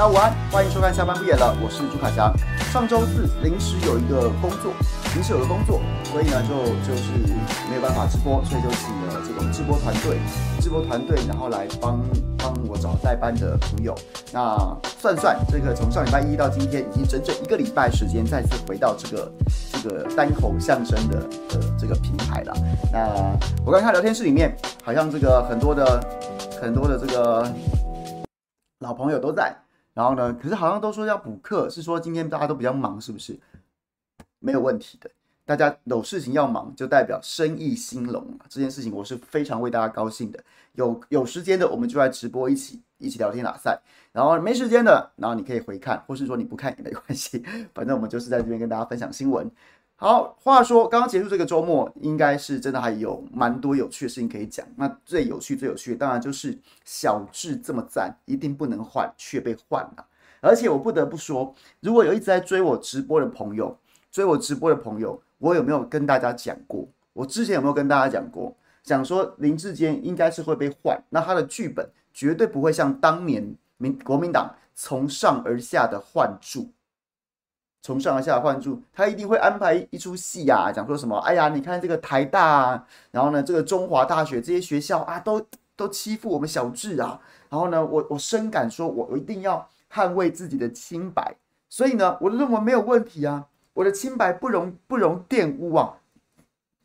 [0.00, 2.32] 大家午安，欢迎收看下班不演了，我是朱凯翔。
[2.72, 4.72] 上周四临时有一个工作，
[5.14, 6.56] 临时有个工作，所以呢就
[6.88, 7.12] 就是
[7.68, 10.16] 没有办法直播，所以就请了这种直播团队，
[10.58, 12.00] 直播团队然后来帮
[12.38, 13.94] 帮我找代班的朋友。
[14.32, 14.56] 那
[14.98, 19.30] 算算这个从上礼拜一到今天，已经整整一个礼拜时间，再次回到这个
[19.82, 22.54] 这个单口相声的的这个平台了。
[22.90, 26.02] 那我刚看聊天室里面，好像这个很多的
[26.58, 27.46] 很多的这个
[28.78, 29.54] 老朋友都在。
[29.92, 30.32] 然后呢？
[30.40, 33.38] 可是好像都说要补课，是说今天大家都比较忙，是不是？
[34.38, 35.10] 没有问题的，
[35.44, 38.26] 大家有事情要忙，就代表生意兴隆。
[38.48, 40.42] 这件事情我是非常为大家高兴的。
[40.72, 43.78] 有有时间的，我们就来直播一起一起聊天打赛。
[44.12, 47.44] 然后没时间的，然后你可以回看，或是说你不看也没关系，
[47.74, 49.50] 反正我们就是在这边跟大家分享新闻。
[50.02, 54.66] 好，话说刚刚结束这个周末，应该是真的还有蛮多有趣的事情可以讲。
[54.76, 60.06] 那最有趣、最有趣，当然就是小智这么赞，一定不能换，却被换了。
[60.40, 63.76] 而且我不得不说，如果有一直在追我直播的朋友，
[64.10, 66.88] 追我直播的朋友，我有没有跟大家讲过？
[67.12, 68.56] 我之前有没有跟大家讲过？
[68.82, 76.70] 讲说林志坚应该是会被换，那他的剧本绝对不会像当年民国民党从上而下的换柱。
[77.82, 81.16] 从上而下的换注，他一定会安排一出戏呀，讲说什么？
[81.20, 85.40] 哎呀，你看这个台大啊，然后呢，这个中华大学这些学校啊，都
[85.76, 87.18] 都欺负我们小智啊。
[87.48, 91.34] 然后呢，我我深感说，我我一定要捍卫自己的清白。
[91.70, 95.94] 所以呢，我认为没有问题啊，我的清白不容不容玷污啊。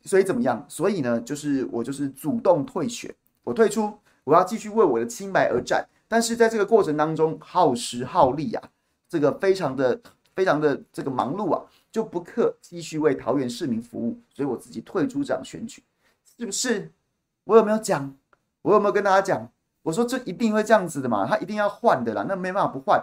[0.02, 0.64] 所以怎么样？
[0.66, 3.92] 所以呢，就是我就是主动退选，我退出，
[4.24, 5.86] 我要继续为我的清白而战。
[6.08, 8.62] 但是在这个过程当中，耗时耗力啊，
[9.10, 10.00] 这个非常的。
[10.36, 15.82] 非常的这个忙碌啊，就不可继续为桃园市民服务，所以我自己退出这场选举，
[16.38, 16.92] 是不是？
[17.44, 18.14] 我有没有讲？
[18.60, 19.50] 我有没有跟大家讲？
[19.82, 23.02] 我说这一定会这样子的嘛，他一定要换的啦，那没办法不换，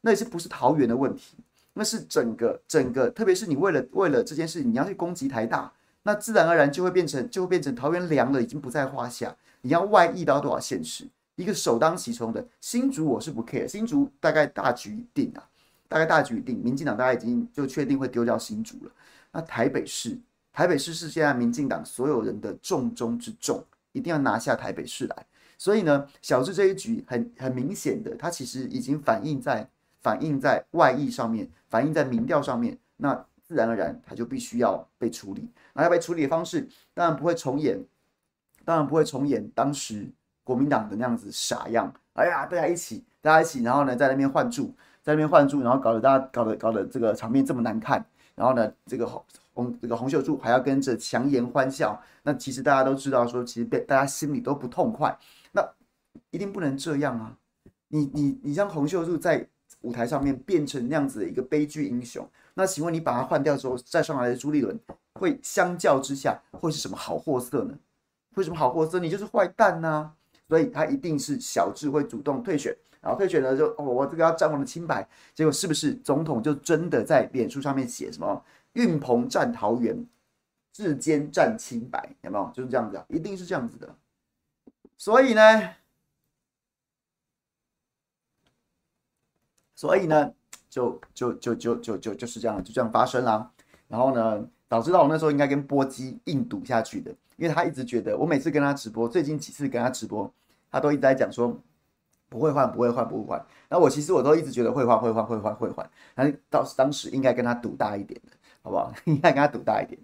[0.00, 1.36] 那也是不是桃园的问题？
[1.74, 5.72] 那是整个整个，特别是你为了为了这件事，你要去攻击台大，
[6.02, 9.36] 那自然而然就会变成就会变成桃园凉了，已经不在话下。
[9.60, 11.06] 你要外溢到多少县市？
[11.36, 15.48] 一个首当其冲的新竹，我是不 care，新竹大概大局已定啊。
[15.92, 18.90] 大概大局已定，民进党大概已经就确定会丢掉新竹了。
[19.30, 20.18] 那台北市，
[20.50, 25.26] 台北市是现在民进党所有人的重中之重，一定要拿下台北市来。
[25.58, 29.68] 所以呢，小智这一局很很明显的，它其实已经反映在
[30.00, 32.78] 反映在外溢上面，反映在民调上面。
[32.96, 33.14] 那
[33.46, 35.46] 自然而然，它就必须要被处理。
[35.74, 37.78] 那要被处理的方式，当然不会重演，
[38.64, 40.08] 当然不会重演当时
[40.42, 41.92] 国民党的那样子傻样。
[42.14, 44.74] 哎呀，大家一起，大家一起，然后呢，在那边换住。
[45.02, 48.04] 在那边换柱，然后搞得大家搞得搞得这个场面这么难看，
[48.34, 55.18] 然后呢，这个洪洪这个洪秀柱还要跟着强颜欢笑，那其实大家都知道说，其实被大家心里都不痛快，
[55.52, 55.68] 那
[56.30, 57.36] 一定不能这样啊！
[57.88, 59.46] 你你你让洪秀柱在
[59.80, 64.78] 舞台上面变成那样子的一个悲剧英雄，那请问你把他换掉之后再上来的朱立伦，
[65.14, 67.74] 会相较之下会是什么好货色呢？
[68.34, 68.98] 会什么好货色？
[68.98, 70.12] 你就是坏蛋呐、
[70.48, 72.74] 所以他一定是小智会主动退选。
[73.02, 78.40] 然后退选了就哦，我这个要战我的清白，结果是不是总统就真的在脸书上面写什么
[78.74, 80.06] “运鹏战桃园，
[80.72, 82.48] 志坚战清白”，有没有？
[82.54, 83.92] 就是这样子啊，一定是这样子的。
[84.96, 85.42] 所以呢，
[89.74, 90.32] 所以呢，
[90.70, 93.50] 就就就就就就就是这样，就这样发生了。
[93.88, 100.32] 然后呢，早知道我那时候应该跟波基硬赌下去的，因为他一直觉得我每次跟他直播，最近几次跟他直播，
[100.70, 101.60] 他都一直在讲说。
[102.32, 103.46] 不会换，不会换，不会换。
[103.68, 105.90] 那我其实我都一直觉得会换，会换，会换，会换。
[106.14, 108.32] 但是到当时应该跟他赌大一点的，
[108.62, 108.90] 好不好？
[109.04, 110.00] 应该跟他赌大一点。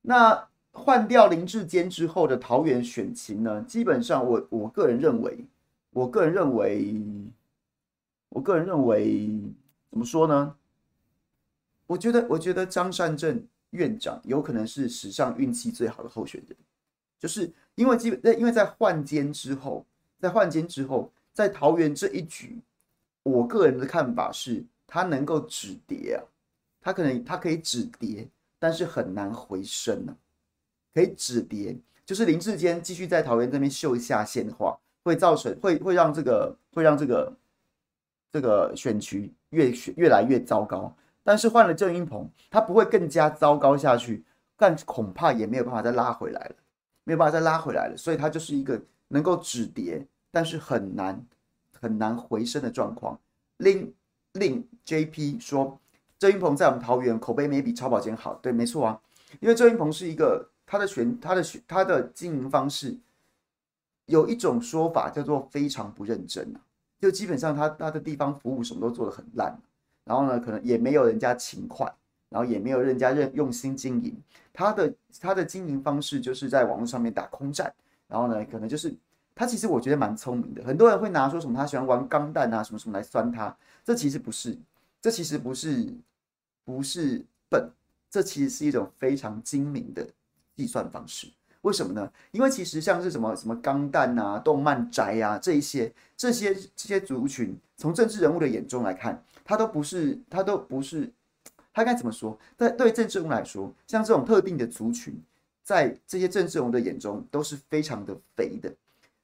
[0.00, 3.60] 那换掉林志坚之后的桃园选情呢？
[3.68, 5.44] 基本上我，我我个人认为，
[5.90, 6.90] 我个人认为，
[8.30, 9.28] 我个人认为，
[9.90, 10.54] 怎么说呢？
[11.86, 16.56] 我觉得，我觉得张善政院长有可能是史上运气最好的候选人，
[17.20, 19.84] 就是因为基本，因为在换监之后，
[20.18, 21.12] 在换监之后。
[21.38, 22.58] 在桃园这一局，
[23.22, 26.18] 我个人的看法是，他能够止跌啊，
[26.80, 28.26] 它可能它可以止跌，
[28.58, 30.18] 但是很难回升呢、啊。
[30.92, 37.32] 可以止跌，就是林志坚继续在桃园这边秀一下限的话，会造成会会让这个会让这个
[38.32, 40.92] 这个选区越越来越糟糕。
[41.22, 44.24] 但是换了郑运鹏，他不会更加糟糕下去，
[44.56, 46.56] 但恐怕也没有办法再拉回来了，
[47.04, 47.96] 没有办法再拉回来了。
[47.96, 51.24] 所以他就是一个能够止跌，但是很难
[51.72, 53.18] 很难回升的状况。
[53.58, 53.92] 令
[54.34, 55.80] 令 JP 说，
[56.18, 59.00] 郑云鹏在我们桃园口碑没比超跑坚好，对，没错啊，
[59.40, 62.96] 因为郑云鹏是一个他的选他的选他的经营方式，
[64.06, 66.60] 有一种说法叫做非常不认真啊，
[67.00, 69.58] 就基本上他他的地方服务什么都做得很烂，
[70.04, 71.92] 然后呢，可能也没有人家勤快，
[72.28, 74.16] 然后也没有人家认用心经营，
[74.52, 77.74] 他的他的经营方式就是在网络上面打空战，
[78.06, 78.94] 然后呢，可能就是。
[79.38, 84.58] 他其实我觉得蛮聪明的，很多人会拿说什么他喜欢玩钢弹啊什么什么来酸他，这其实不是，
[85.00, 85.86] 这其实不是，
[86.64, 87.70] 不是笨，
[88.10, 90.04] 这其实是一种非常精明的
[90.56, 91.28] 计算方式。
[91.60, 92.10] 为什么呢？
[92.32, 101.08] 因为其实像是什么什么钢弹啊、动漫宅啊这一些这些这些族群，从政治人物的眼中来看，他都不是，他都不是，
[101.72, 102.36] 他该怎么说？
[102.56, 105.14] 对对，政治人物来说，像这种特定的族群，
[105.62, 108.74] 在这些政治人物的眼中都是非常的肥的。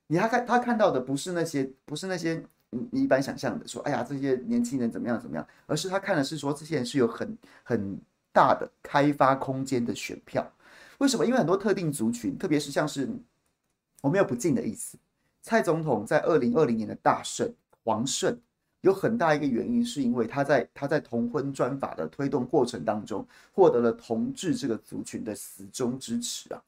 [0.07, 7.99] 你他看他看到的不是那些，不是那些你一般想象的说，哎呀，这些年轻人怎么样怎么样，而是他看的是说，这些人是有很很
[8.33, 10.51] 大的开发空间的选票。
[10.99, 11.25] 为什么？
[11.25, 13.09] 因为很多特定族群，特别是像是
[14.03, 14.99] 我没有不敬的意思，
[15.43, 17.53] 蔡总统在二零二零年的大胜
[17.83, 18.39] 黄胜，
[18.83, 26.63] 有很大一个原因是因为他在他在同婚专法的推动过程当中，获得了同志这个族群的死忠支持啊。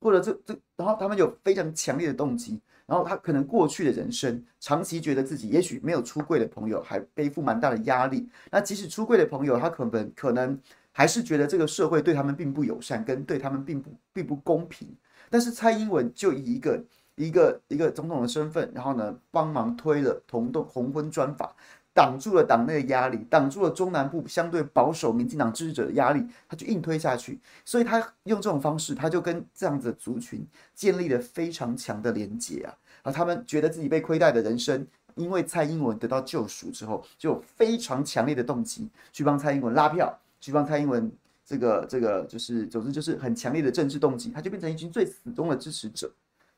[0.00, 10.58] 或者这这，然后他们有非常强烈的动机，然后他可能过去的人生长期觉得自己也许没有出柜的朋友还背负蛮大的压力，那即使出柜的朋友，他可能可能
[10.92, 14.88] 还是觉得这个社会对他们并不友善，跟对他们并不并不公平。
[15.30, 16.84] 但是蔡英文就以一个
[17.16, 21.54] 一个一个总统的身份，然后呢帮忙推了同动同婚专法。
[21.94, 27.40] 挡住了党内的压力，挡住了中南部相对保守民进党支持者的压力，他就硬推下去。
[27.64, 32.72] 所以他用这种方式，他就跟这样子的族群建立了非常强的连结啊。
[33.02, 34.86] 而他们觉得自己被亏待的人生，
[35.16, 41.10] 因为蔡英文得到救赎之后，就有非常强烈的动机去帮蔡英文拉票，去帮蔡英文
[41.44, 46.08] 这个这个就是，总之就是很强烈的政治动机，他就变成一群最死忠的支持者，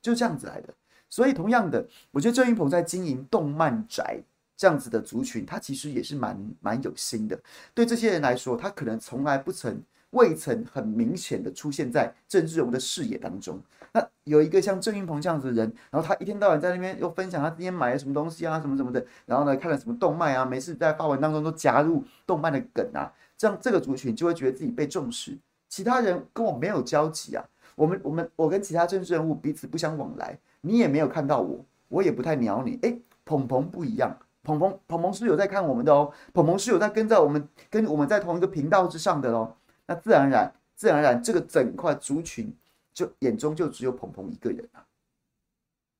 [0.03, 0.75] 就这样子来的。
[1.09, 4.21] 所以同样的，我觉得郑云鹏在经营动漫宅。
[4.61, 7.41] 这样子的族群，他其实也是蛮蛮有心的。
[7.73, 13.59] 对这些人来说，他可能从来不曾、未曾很明显的出现在政治人物的视野当中。
[13.95, 25.39] 那有一个像郑云鹏这样子的人，然后他一天到晚在那边又分享他今天买了什么东西啊，什么什么的，然后呢看了什么动漫啊，每次在发文当中都加入动漫的梗啊，这样这个族群就会觉得自己被重视。
[25.71, 27.43] 其他人跟我没有交集啊，
[27.77, 32.79] 我们我们我跟其他政治人物彼此不相往来，你也没有看到我，我也不太鸟你。
[32.83, 34.15] 诶，鹏鹏不一样。
[34.51, 39.55] 鹏鹏鹏鹏是有在看我们的哦，鹏鹏是有在跟在我们跟我们在同一个频道之上的哦。
[39.87, 42.53] 那自然而然，自然而然，这个整块族群
[42.93, 44.85] 就眼中就只有鹏鹏一个人啊。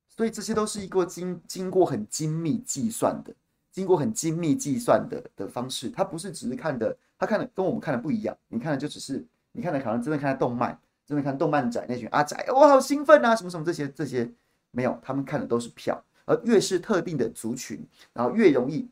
[0.07, 3.33] 所以这些都是一个经经过很精密计算的，
[3.71, 5.89] 经过很精密计算的的方式。
[5.89, 8.37] 他不是只是看的，他看的跟我们看的不一样。
[8.49, 14.29] 你看的就只是你看的，可能真的看动漫，真的看动漫宅那群阿宅，我好兴奋啊，什么什么这些这些
[14.71, 16.03] 没有，他们看的都是票。
[16.31, 18.87] 而越是特定的族群，然后越容易，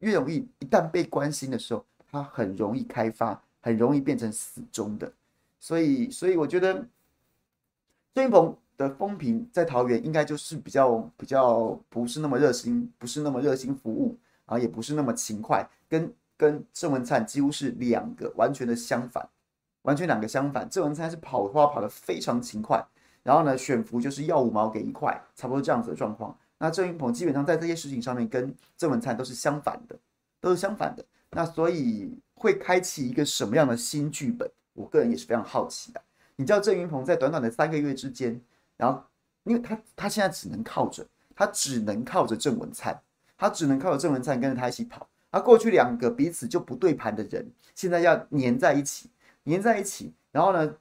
[0.00, 5.12] 越容易一旦被关心的时候，它很容易开发，很容易变成死忠的。
[5.60, 6.84] 所以，所以我觉得
[8.12, 19.28] 郑云鹏的风评在桃园应该就是比较比较不是那么热心，不是那么热心服务，然后也不是那么勤快，跟跟郑文灿几乎是两个完全的相反，
[19.82, 20.68] 完全两个相反。
[20.68, 22.84] 郑文灿是跑花跑得非常勤快，
[23.22, 26.36] 然后呢选服就是要五毛给一块，差不多这样子的状况。
[26.62, 29.98] 那郑云鹏基本上在这些事情上面跟郑文灿都是相反的，
[30.42, 31.02] 都是相反的。
[31.30, 34.48] 那所以会开启一个什么样的新剧本？
[34.74, 36.02] 我个人也是非常好奇的。
[36.36, 38.38] 你知道郑云鹏在短短的三个月之间，
[38.76, 39.02] 然后
[39.44, 43.00] 因为他他现在只能靠着他只能靠着郑文灿，
[43.38, 45.08] 他只能靠着郑文灿跟着他一起跑。
[45.30, 49.08] 而过去两个彼此就不对盘的人，现在要黏在一起，
[49.44, 50.12] 黏在一起。
[50.30, 50.76] 然后呢，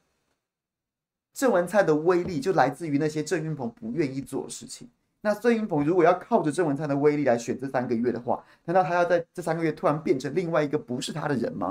[1.34, 4.90] 郑文灿的威力就来自于那些郑云鹏不愿意做的事情。
[5.22, 11.70] 那郑运鹏如果要靠着郑文灿的威力来选这三个月的话，难道他要在这三个月突然变成另外一个不是他的人吗？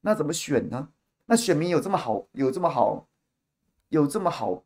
[0.00, 0.88] 那怎么选呢？
[1.26, 3.06] 那选民有这么好，有这么好，
[3.90, 4.62] 有这么好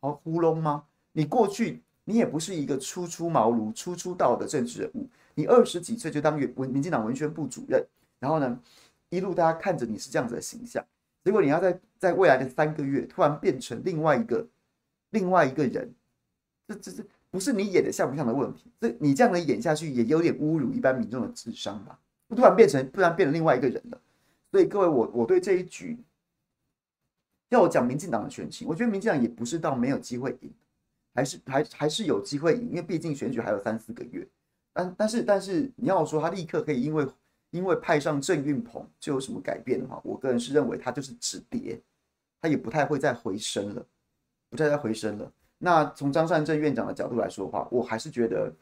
[0.00, 0.84] 好糊弄吗？
[1.12, 7.82] 你过去你也不是一个初出茅庐、初出道的政治人物，你二十几岁就当文民进党文宣部主任，
[8.18, 8.60] 然后呢，
[9.08, 10.84] 一路大家看着你是这样子的形象，
[11.24, 14.46] 结果你要在在未来的三个月突然变成另外一个
[15.10, 15.94] 另外一个人，
[16.68, 17.04] 这这这
[17.36, 21.98] 不是你演的像不像的问题，这你这样的演下去也有点侮辱一般民众的智商吧？
[22.30, 24.00] 突然变成突然变成另外一个人了，
[24.50, 25.98] 所以各位我我对这一局
[27.50, 30.50] 要我讲民进党的选情，我觉得民进党也不是到没有机会赢，
[31.14, 34.26] 还是还还是有机会赢，因为毕竟选举还有三四个月。
[34.72, 37.06] 但但是但是你要说他立刻可以因为
[37.50, 41.78] 因为派上郑运鹏就有什么改变的话，我个人是认为他就是止跌，
[42.40, 43.86] 他也不太会再回升了，
[44.48, 45.30] 不再再回升了。
[45.58, 48.52] 那从张善政院长的角度来说的话，我还是觉得，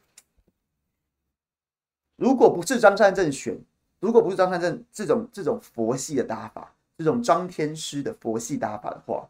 [2.17, 3.59] 如果不是张善政选，
[4.01, 9.29] 如果不是张善政这种这种佛系的打法，这种张天师的佛系打法的话，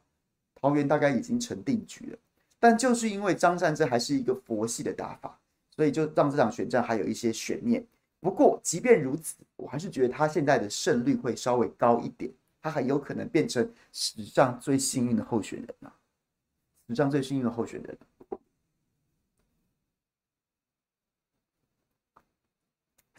[0.55, 2.19] 桃园大概已经成定局了。
[2.59, 5.39] 但就是因为张善政还是一个佛系的打法。
[5.77, 7.85] 所以就让这场选战还有一些悬念。
[8.21, 12.31] 不过，即便如此，我还是觉得他现在的胜率会稍微高一点。
[12.63, 15.93] 他很有可能变成史上最幸运的候选人啊！
[16.89, 17.99] 史上最幸运的候选人。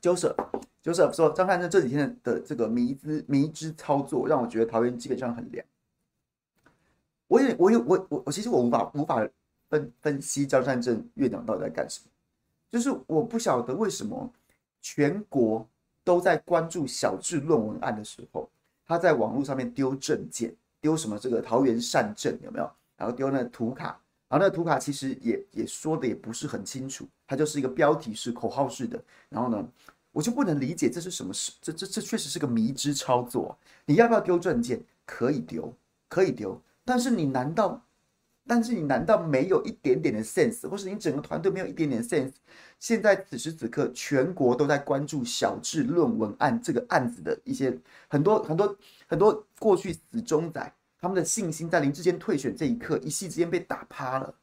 [0.02, 5.66] Joseph，Joseph 说张善政这几天的这个迷之迷之操作，让我觉得桃园基本上很凉。
[7.28, 9.28] 我也，我有，我我我其实我无法无法
[9.68, 12.12] 分分析张善政院长到底在干什么。
[12.70, 14.32] 就是我不晓得为什么
[14.80, 15.68] 全国
[16.04, 18.48] 都在关注小智论文案的时候，
[18.86, 22.72] 他在网络上面丢证件，丢什么这个桃园善政有没有？
[22.98, 29.02] 然后丢那图卡，然后那图卡其实也也说的也不是很清楚，它就是一个标题式、口号式的。
[29.30, 29.68] 然后呢，
[30.12, 33.58] 我就不能理解这是什么事，这这这确实是个迷之操作。
[33.86, 34.82] 你要不要丢政见？
[35.06, 35.74] 可以丢，
[36.10, 37.82] 可以丢，但是你难道？
[38.48, 42.34] 但是你难道没有一点点的 sense，或是你整个团队没有一点点 sense？
[42.80, 47.76] 现在此时此刻，全国都在关注小智论文案这个案子的一些
[48.08, 54.36] 很多很多很多过去死忠仔，他们的信心在林志坚退选这一刻一夕之间被打趴了。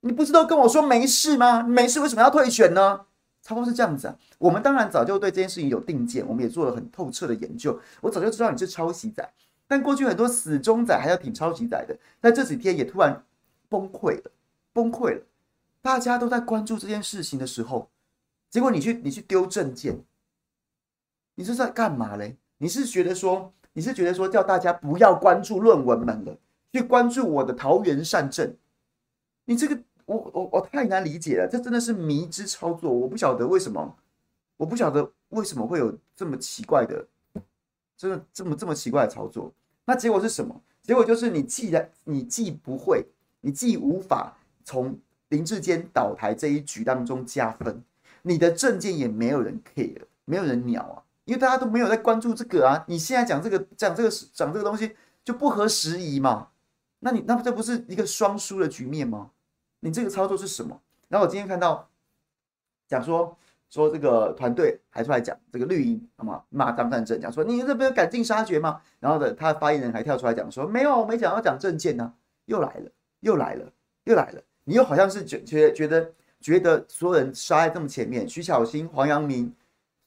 [0.00, 1.62] 你不是都跟我说没事吗？
[1.62, 3.06] 没事为什么要退选呢？
[3.42, 4.16] 差不多是这样子啊。
[4.38, 7.80] 我们当然早就对这件事情有定见，我们也做了很透彻的研究。
[8.00, 9.28] 我早就知道你是抄袭仔，
[9.66, 13.24] 但过去很多死忠仔还要挺抄袭仔的，但这几天也突然。
[13.66, 14.30] 崩溃了，
[14.72, 15.22] 崩溃了！
[15.82, 17.90] 大家都在关注这件事情的时候，
[18.48, 20.04] 结果你去你去丢证件，
[21.34, 22.36] 你是在干嘛嘞？
[22.58, 26.34] 你是觉得说，你是觉得说叫大家不要关注论文们了，
[26.72, 28.56] 去关注我的桃园善政？
[29.44, 33.94] 你这个我我我太难理解了，这真的是迷之操作，我不晓得为什么，
[34.56, 37.06] 我不晓得为什么会有这么奇怪的，
[37.98, 39.52] 真的这么这么奇怪的操作。
[39.84, 40.58] 那结果是什么？
[40.82, 43.04] 结果就是你既然你既不会。
[43.46, 47.84] 你既无法从林志坚倒台这一局当中加分，
[48.22, 52.84] 你的政见也没有人 care，没有人鸟啊，因为大家都没有在关注这个啊。
[52.88, 56.48] 你现在讲这个讲这个讲这个东西就不合时宜嘛？
[57.00, 59.30] 那你那这不是一个双输的局面吗？
[59.80, 60.80] 你这个操作是什么？
[61.08, 61.88] 然后我今天看到
[62.88, 63.36] 讲说
[63.68, 66.42] 说这个团队还出来讲这个绿营，好吗？
[66.48, 68.80] 骂张善政讲说你这不是赶尽杀绝吗？
[69.00, 72.12] 然后的他的发言人还跳出来讲说没有，没讲要讲政见呢，
[72.46, 72.90] 又来了。
[73.20, 73.72] 又来了，
[74.04, 74.42] 又来了！
[74.64, 76.12] 你又好像是觉觉觉得
[76.42, 79.50] 觉得所有人杀在这么前面，徐小新、黄阳明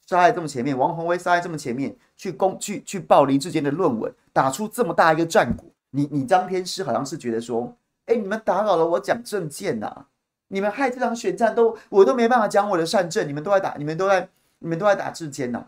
[0.07, 5.69] 杀在这么前面，王宏威杀在这么前面，去攻去去暴林智坚的论文，打出这么大一个战果。
[5.91, 10.05] 你你张天师好像是觉得说，哎，你们打扰了我讲政见呐，
[10.47, 15.67] 你们害这场选战都我都没办法讲我的善政，你们都在打，你们都在你们都在打智坚呐，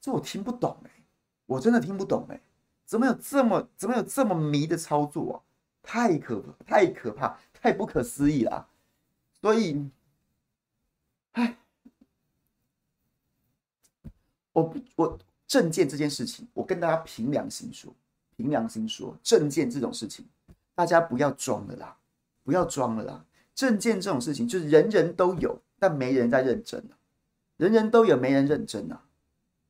[0.00, 0.90] 这我听不懂哎，
[1.46, 2.40] 我真的听不懂哎，
[2.84, 5.36] 怎么有这么怎么有这么迷的操作啊？
[5.82, 8.68] 太可怕，太可怕，太不可思议了。
[9.40, 9.88] 所以，
[11.32, 11.56] 哎，
[14.58, 17.92] 我不，我政见这件事情，我跟大家凭良心说，
[18.36, 20.24] 凭良心说，政见这种事情，
[20.74, 21.96] 大家不要装了啦，
[22.42, 23.24] 不要装了啦。
[23.54, 26.94] 政见这种事情，就是人人都有，但没人在认真啊。
[27.56, 29.02] 人人都有，没人认真啊。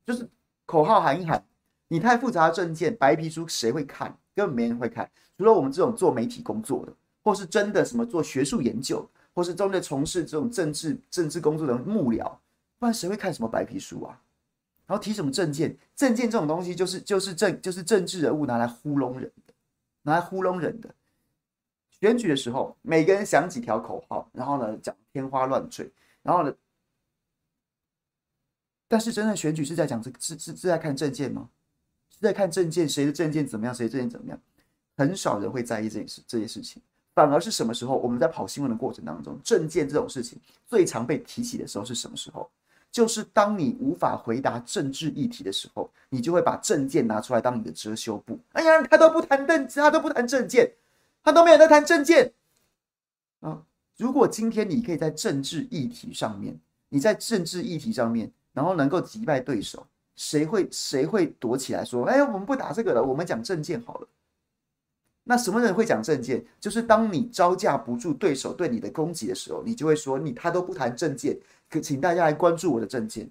[0.05, 0.27] 就是
[0.65, 1.43] 口号喊一喊，
[1.87, 4.15] 你太复杂的政见，白皮书谁会看？
[4.35, 5.09] 根本没人会看。
[5.37, 6.93] 除了我们这种做媒体工作的，
[7.23, 12.31] 或是真的什么做学术研究，或是真的从事这种政治政治工作的幕僚，
[12.77, 14.21] 不然谁会看什么白皮书啊？
[14.89, 15.77] 然后提什么证件？
[15.95, 19.53] 证件这种东西就是就是政就是政治人物拿来糊弄人的，
[20.01, 20.89] 拿来糊弄人的。
[21.91, 25.91] 选举的时候，每个人想几条口号，然后呢讲天花乱坠，
[26.23, 26.51] 然后呢，
[28.87, 31.47] 但是真正选举是在讲这，是是是在看证件吗？
[32.09, 34.41] 是在看证件，谁的证件怎么样，谁的证件怎么样？
[34.97, 36.81] 很少人会在意这件事，这些事情，
[37.13, 37.95] 反而是什么时候？
[37.95, 42.49] 我们在跑新闻的过程当中，证件这种事情最常被提起的时候是什么时候？
[42.91, 48.39] 就是当你无法回答政治议题的时候，你就会把政见拿出来当你的遮羞布。
[48.53, 50.71] 哎呀，他都不谈政治，他都不谈政见，
[51.23, 52.33] 他都没有在谈政见
[53.41, 53.61] 啊！
[53.97, 64.07] 如果今天你可以在政治议题上面，你在政治议题上面，然后能够击败对手，谁会谁会躲起来说：“哎，我们不打这个了，我们讲政见好了。”
[65.25, 66.43] 那什么人会讲政见？
[66.59, 71.37] 就是当你招架不住对手对你的攻击的时候，你就会说：“你他都不谈政见，
[71.69, 73.29] 可请大家来关注我的证件。”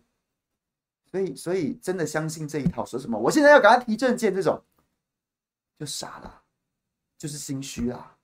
[1.11, 4.62] 所以，所以真的相信这一套，说什么我现在要给他提证件，这种
[5.78, 6.42] 就傻了，
[7.16, 8.14] 就是心虚啊。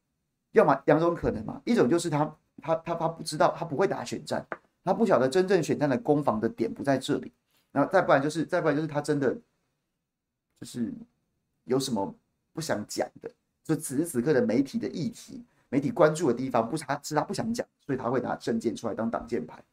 [0.53, 4.47] 要么两种可能嘛，一种就是他他他他不知道，他不会打选战，
[4.85, 7.33] 他不晓得真正选战的攻防的点不在这里。
[7.73, 9.35] 然后再不然就是再不然就是他真的
[10.61, 10.93] 就是
[11.65, 12.15] 有什么
[12.53, 13.31] 不想讲的。
[13.65, 19.65] 就此时此刻的媒体的议题，媒体关注的地方，不是他，是他不想讲，所以他会拿证件出来当挡箭牌。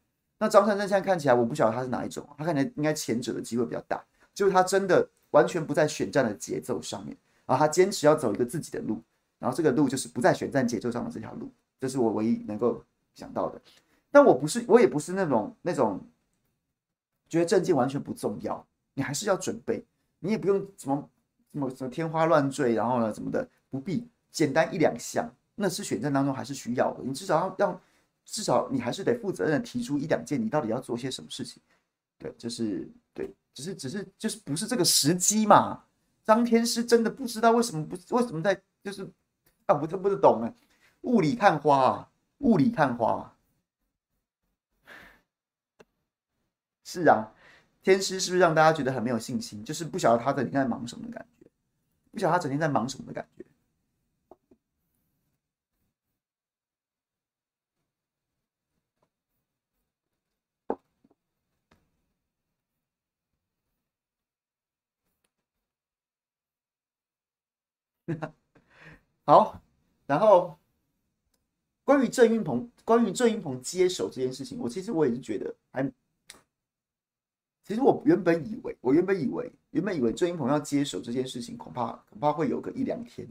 [0.42, 4.02] 那张善政现在看起来，我不晓得他是哪一种，他看起来应该前者的机会比较大，
[4.34, 9.00] 就是他真的完全不在选战的节奏上面，然后他坚持要走一个自己的路，
[9.38, 12.84] 然后这个路就是不在选战节奏上的这条路，这是我唯一能够
[13.14, 13.62] 想到的。
[14.10, 16.00] 但我不是，我也不是那种那种
[17.28, 19.84] 觉得政绩完全不重要，你还是要准备，
[20.18, 21.08] 你也不用什么
[21.52, 23.48] 什么什么天花乱坠，然后呢怎么的。
[23.70, 27.04] 不必简单一两项，那是选战当中还是需要的。
[27.04, 27.80] 你至少要让，
[28.24, 31.62] 至少你还是得负责任的提出一两件，你到底要做些什么事情？
[32.18, 35.84] 对，就是对，只是只是就是不是这个时机嘛？
[36.24, 39.04] 张天师真的不知道为什么不为什么在就是
[39.66, 40.54] 啊，我真不是懂啊，
[41.00, 43.34] 雾里看花啊，雾里看花。
[46.84, 47.32] 是啊，
[47.82, 49.64] 天师是不是让大家觉得很没有信心？
[49.64, 51.46] 就是不晓得他在你在忙什么的感觉，
[52.12, 53.31] 不晓得他整天在忙什么的感觉。
[69.24, 69.60] 好，
[70.06, 70.56] 然后
[71.84, 75.90] 关于郑云鹏，关于郑云鹏接手这件事情，我其实我也是觉得还，
[77.64, 83.26] 其实我原本以为，我原本以为，原本以为郑云鹏要接手这件事情，恐怕恐怕会有个一两天，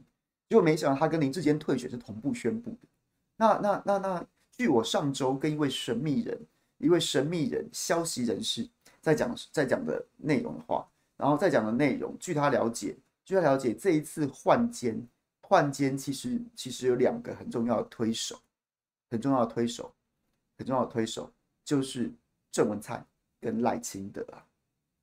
[0.50, 2.88] 结果没想到他跟林志坚退选是同步宣布的。
[3.36, 6.40] 那那那那，据我上周跟一位神秘人，
[6.78, 8.70] 一位神秘人消息人士
[9.02, 12.96] 在讲在讲的内容的话，然后在讲的内容，据他了解。
[13.24, 15.08] 据他了解，这一次换监，
[15.42, 18.40] 换监其实其实有两个很重要的推手，
[19.10, 19.94] 很重要的推手，
[20.58, 21.32] 很重要的推手
[21.64, 22.12] 就是
[22.52, 23.06] 郑文灿
[23.40, 24.44] 跟赖清德啊，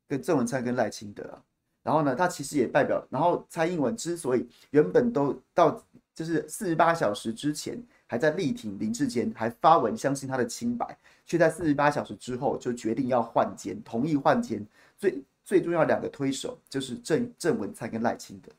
[0.08, 1.42] 跟郑文灿跟赖清德啊。
[1.82, 5.82] 然后呢，他其实也代表，然后蔡英文之所以原本都到
[6.14, 14.66] 就是四十八小时之前还在力挺林志坚，还发文相信他的清白，却在四十八小时之后就决定要换监，同意换监，
[14.98, 15.24] 所以。
[15.48, 18.52] 最重要两个推手就是郑郑文灿跟赖清德。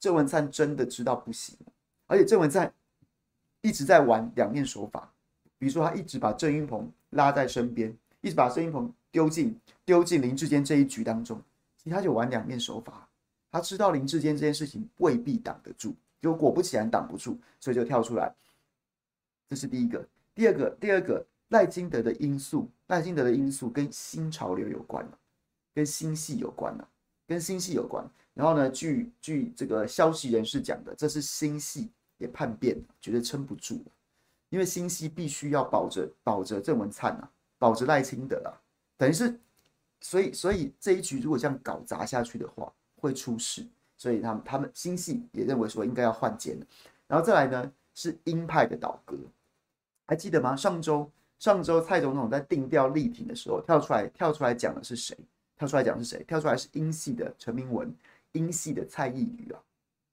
[0.00, 1.56] 郑文灿真的知道不行，
[2.08, 2.74] 而且郑文灿
[3.60, 5.08] 一直在玩两面手法，
[5.56, 11.40] 比如说他一直把郑云鹏拉在身边，一直把郑云鹏丢进丢进林志坚这一局当中，
[11.76, 13.08] 其实他就玩两面手法。
[13.52, 18.34] 他知道林志坚这件事情未必挡得住，就果不其然挡不住，所以就跳出来。
[19.48, 25.16] 这是第一个，第二个，第二个赖清德的因素，赖清德的因素跟新潮流有关了。
[25.76, 26.88] 跟星系有关了，
[27.26, 28.02] 跟星系有关。
[28.32, 33.82] 然后呢，据据这个消息人士讲的，这是星系也叛变，觉得撑不住，
[34.48, 38.56] 因为星系必须要保着保着郑文灿啊，保着赖清德啊，
[38.96, 39.38] 等于是，
[40.00, 43.66] 所以所以这一局如果这样搞砸下去的话，会出事。
[43.98, 46.66] 所以他们他们星系也认为说应该要换监了。
[47.06, 49.14] 然后再来呢，是鹰派的倒戈，
[50.06, 50.56] 还记得吗？
[50.56, 55.14] 上周上周蔡总统在定调力挺的时候，跳出来跳出来讲的是谁？
[55.56, 56.22] 跳出来讲是谁？
[56.24, 57.94] 跳出来是英系的陈明文，
[58.32, 59.60] 英系的蔡易余啊，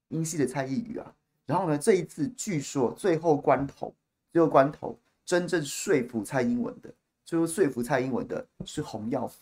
[0.08, 1.14] 英系的蔡易余啊。
[1.46, 3.94] 然后呢，这一次据说最后关头，
[4.32, 6.94] 最后关头真正说服蔡英文的，
[7.26, 9.42] 最后说服蔡英文的是洪耀福，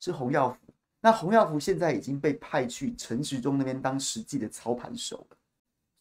[0.00, 0.58] 是洪耀福。
[1.00, 5.36] 那洪耀福现在已经被派去陈时中那边当实际的操盘手了，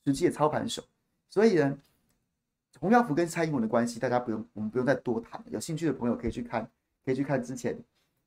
[0.05, 0.81] 实际的操盘手。
[1.29, 1.77] 所以呢，
[2.79, 5.43] 洪耀福跟蔡英文的关系，大家不用，我们不用再多谈。
[5.49, 6.65] 有兴趣的朋友可以去看，
[7.03, 7.77] 可以去看之前。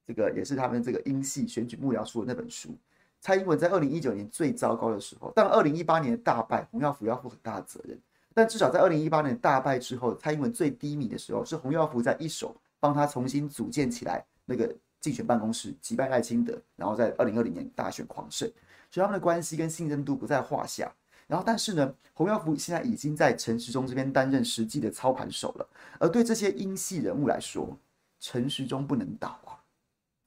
[0.08, 2.74] 这个也是他们这个英系选举幕僚出的那本书。
[3.20, 7.98] 蔡英文在二零一九年最糟糕的时候，但二零一八年大败，洪耀福要负很大的责任。
[8.32, 18.50] 但至少在二零一八年大败之后，蔡英文最低迷的时候，是洪耀福在一手帮他重新组建起来那个竞选办公室，击败赖清德，然后在二零二零年大选狂胜，
[18.90, 20.90] 所以他们的关系跟信任度不在话下。
[21.26, 25.68] 然后，但是呢，洪耀福现在已经在陈时中这边担任实际的操盘手了。
[25.98, 27.76] 而对这些英系人物来说，
[28.18, 29.38] 陈时中不能倒，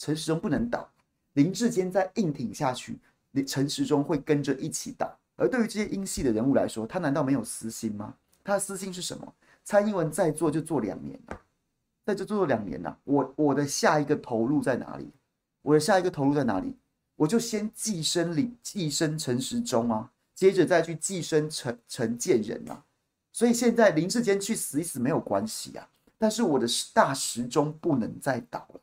[0.01, 0.91] 陈时中不能倒，
[1.33, 2.97] 林志坚再硬挺下去，
[3.45, 5.15] 陈时中会跟着一起倒。
[5.35, 8.15] 而对于这些英系的人物来说，他难道没有私心吗？
[8.43, 9.31] 他的私心是什么？
[9.63, 11.39] 蔡英文再做就做两年了，
[12.03, 12.97] 再就做两年了。
[13.03, 15.07] 我我的下一个投入在哪里？
[15.61, 16.75] 我的下一个投入在哪里？
[17.15, 22.83] 我就先寄生李，寄生陈时中啊，接着再去寄生陈陈建仁啊。
[23.31, 25.87] 所以现在林志坚去死一死没有关系啊，
[26.17, 28.81] 但是我的大时钟不能再倒了，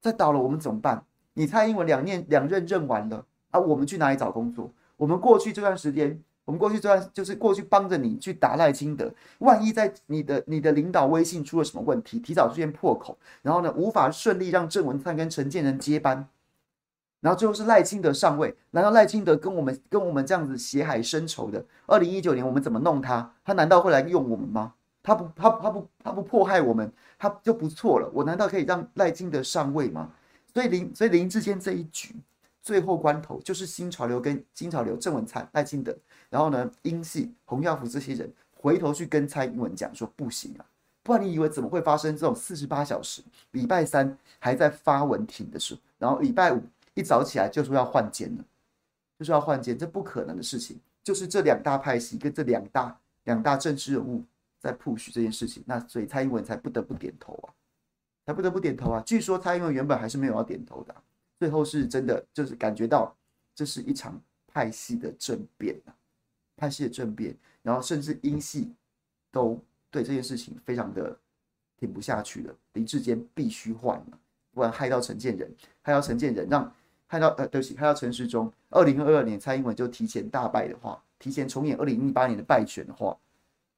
[0.00, 1.04] 再倒了我们怎么办？
[1.34, 4.70] 你蔡英文两念两任任完了啊，我们去哪里找工作？
[4.96, 6.22] 我们过去这段时间。
[6.46, 16.26] 我们过去这段就是过去帮着你去打赖清德，万一在你的你的领导微信出了什么问题，提早出现破口，然后呢无法顺利让郑文灿跟陈建仁接班，
[17.20, 21.64] 然后最后是赖清德上位，难道赖清德跟我们跟我们这样子血海深仇的？
[21.86, 23.32] 二零一九年我们怎么弄他？
[23.44, 24.74] 他难道会来用我们吗？
[25.10, 28.08] 他不他他不他不迫害我们，他就不错了。
[28.14, 30.08] 我难道可以让赖清德上位吗？
[30.54, 32.14] 所以林所以林志坚这一局。
[32.62, 35.96] 最后关头就是新潮流跟新潮流郑文灿赖清德，
[36.28, 40.64] 然后呢，英系洪耀福这些人回头去跟蔡英文讲说不行啊，
[41.02, 43.20] 不然你以为怎么会发生这种四十八小时？
[43.50, 46.62] 礼拜三还在发文挺的时候，然后礼拜五
[46.94, 48.44] 一早起来就说要换监了，
[49.18, 50.78] 就说要换监，这不可能的事情。
[51.02, 54.22] 就是这两大派系跟这两大两大政治人物
[54.60, 57.50] 在 push 这件事情，那所以蔡英文才不得不点头啊，
[58.26, 59.02] 才不得不点头啊。
[59.04, 60.94] 据说蔡英文原本还是没有要点头的。
[61.38, 63.16] 最后是真的，就是感觉到
[63.54, 65.96] 这是一场派系的政变啊，
[66.54, 68.70] 派系的政变，然后甚至英系
[69.32, 69.58] 都
[69.90, 71.18] 对这件事情非常的
[71.78, 72.54] 挺不下去了。
[72.74, 74.18] 林智坚必须换了，
[74.52, 76.70] 不然害到陈建仁，害到陈建仁，让
[77.06, 78.52] 害到呃，对不起，害到陈时中。
[78.68, 83.18] 二零二二年蔡英文就提前大败的话，提前重演二零一八年的败选的话，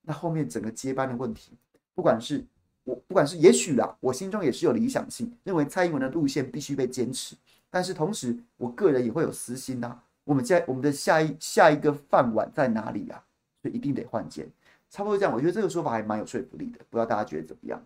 [0.02, 1.52] 那后面整个接班的问题，
[1.94, 2.44] 不管是
[2.84, 7.36] 我，不管是也许啦，我心中也是有理想性，认为蔡英文的路线必须被坚持。
[7.70, 13.24] 但是同时，我个人也会有私心呐、我们在我们的下一下一个饭碗在哪里啊？
[13.62, 14.46] 所以一定得换肩。
[14.90, 16.78] 差不多这样，我觉得这个说法还蛮有说服力的。
[16.90, 17.82] 不知道大家觉得怎么样？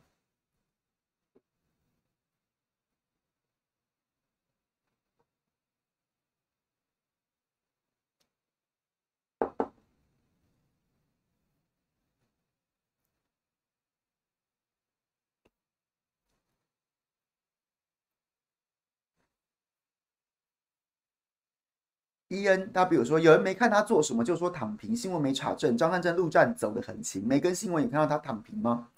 [22.37, 25.77] 伊恩，他比如说，有人没看他做什么，就说躺平，新闻没查证。
[25.77, 28.89] 张善政陆战走得很勤，没跟新闻也看到他躺平吗？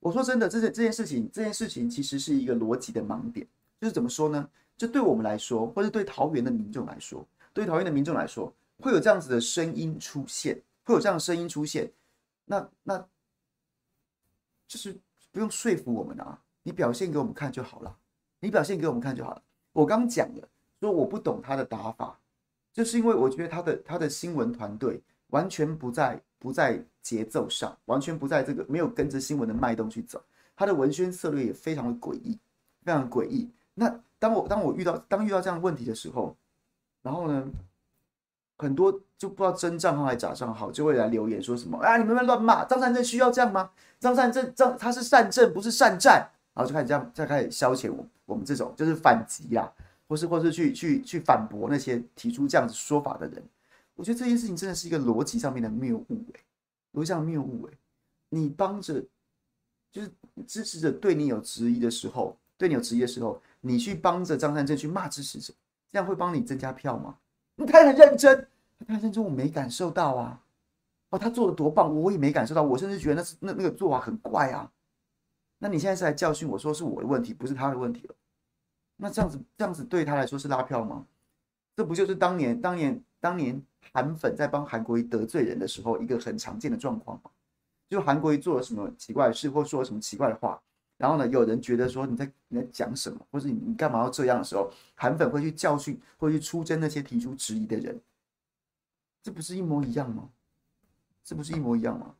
[0.00, 3.46] 我说真的，这件这件事情，这件事情其实是一个逻辑的盲点。
[3.80, 4.48] 就是怎么说呢？
[4.76, 11.90] 就对我们来说，或者对桃园的民众来说，对桃园的民众来说，会有这样子的声音出现，会有这样的声音出现。
[12.44, 12.98] 那那，
[14.66, 14.96] 就是
[15.30, 17.96] 不用说服我们啊，你表现给我们看就好了，
[18.40, 19.42] 你表现给我们看就好了。
[19.72, 20.48] 我刚讲了，
[20.80, 22.18] 说我不懂他的打法。
[22.72, 30.22] 就是因为我觉得他的他的新闻团队完全不在不在节奏上，完全不在这个没有跟着新闻的脉动去走，
[30.56, 32.38] 他的文宣策略也非常的诡异，
[32.84, 33.50] 非常诡异。
[33.74, 36.36] 那当我当我遇到当遇到这样的问题的时候，
[37.02, 37.44] 然后呢，
[38.58, 43.70] 很多就不知道真账号还是假账号就会来留言说什么啊，你们乱骂张善政需要这样吗？
[43.98, 49.72] 张善政张他是善政不是善战，然后就开始这样再开始消遣我我们这种就是反击啦。
[50.12, 53.42] 或是，或是去去去反驳那些提出这样子说法的人，
[53.94, 56.40] 我觉得这件事情真的是一个逻辑上面的谬误哎，
[56.92, 57.72] 逻辑上的谬误哎，
[58.28, 59.02] 你帮着
[59.90, 60.12] 就是
[60.46, 65.54] 支持者对你有质疑的时候，对你有质疑的时候，你去帮着张善政去骂支持者，
[65.90, 67.16] 这样会帮你增加票吗？
[67.54, 68.46] 你太很认真，
[68.86, 70.42] 他很认真，我没感受到啊，
[71.08, 74.70] 哦，他做的多棒，我也没感受到，我甚至觉得那是那那个做法很怪啊，
[75.56, 78.14] 那你现在是来教训我说是我的问题，不是他的问题了。
[79.02, 81.04] 那这样子，这样子对他来说是拉票吗？
[81.74, 83.60] 这不就是当年、当年、当年
[83.92, 87.30] 韩粉在帮韩国瑜得罪人的时候一个很常见的状况吗？
[87.88, 90.62] 就韩国瑜做了什么奇怪的事，或说了什么奇怪的话，
[90.98, 98.00] 然后呢，有人觉得说你在你在讲什么，或者你你干嘛要这样的时候，韩粉会去教训，会去出征那些提出质疑的人，
[99.20, 100.30] 这不是一模一样吗？
[101.24, 102.14] 这不是一模一样吗？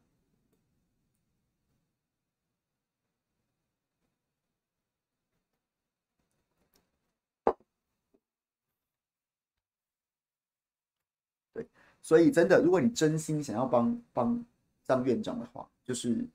[12.03, 14.45] 所以，真的，如果你真心想要帮帮
[14.85, 16.27] 张院长的话，就是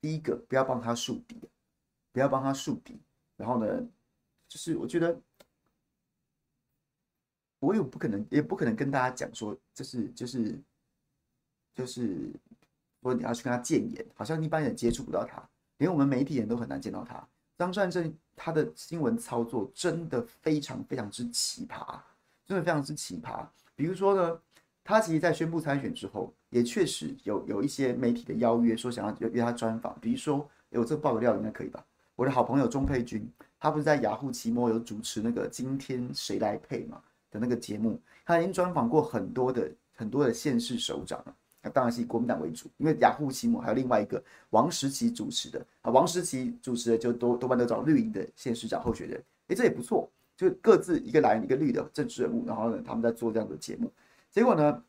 [0.00, 1.40] 第一个，不要帮他树敌，
[2.12, 3.00] 不要帮他树敌。
[3.36, 3.88] 然后呢，
[4.48, 5.18] 就是我觉得，
[7.60, 10.60] 我也不可能，也不可能跟大家讲说，就是就是
[11.74, 12.32] 就是
[13.00, 15.42] 说你要去跟他谏言，好像一般人接触不到他，
[15.78, 17.26] 连我们媒体人都很难见到他。
[17.56, 22.00] 张善政他的新闻操作真的非常非常之奇葩，
[22.44, 23.46] 真的非常之奇葩。
[23.76, 24.40] 比如说呢，
[24.84, 29.96] 他其实在宣布参选之后，也确实有有一些媒体的邀约，说想要约他专访。
[30.00, 31.84] 比如说，哎，我这个爆个料应该可以吧？
[32.16, 33.26] 我的好朋友钟佩君，
[33.58, 41.34] 他不是在雅虎奇摩有主持那个今天谁来配嘛的那个节目，他已经专访过很多的很多的县市首长了。
[41.62, 53.88] 那当然是以国民党为主，因为雅虎奇摩还有另外一个王石奇主持的啊，王石奇主持的就多多半都找绿营的县市长候选人，诶，这也不错，就各自一个蓝一个绿的政治人物，然后呢，他们在做这样的节目，
[54.32, 54.82] 结果呢，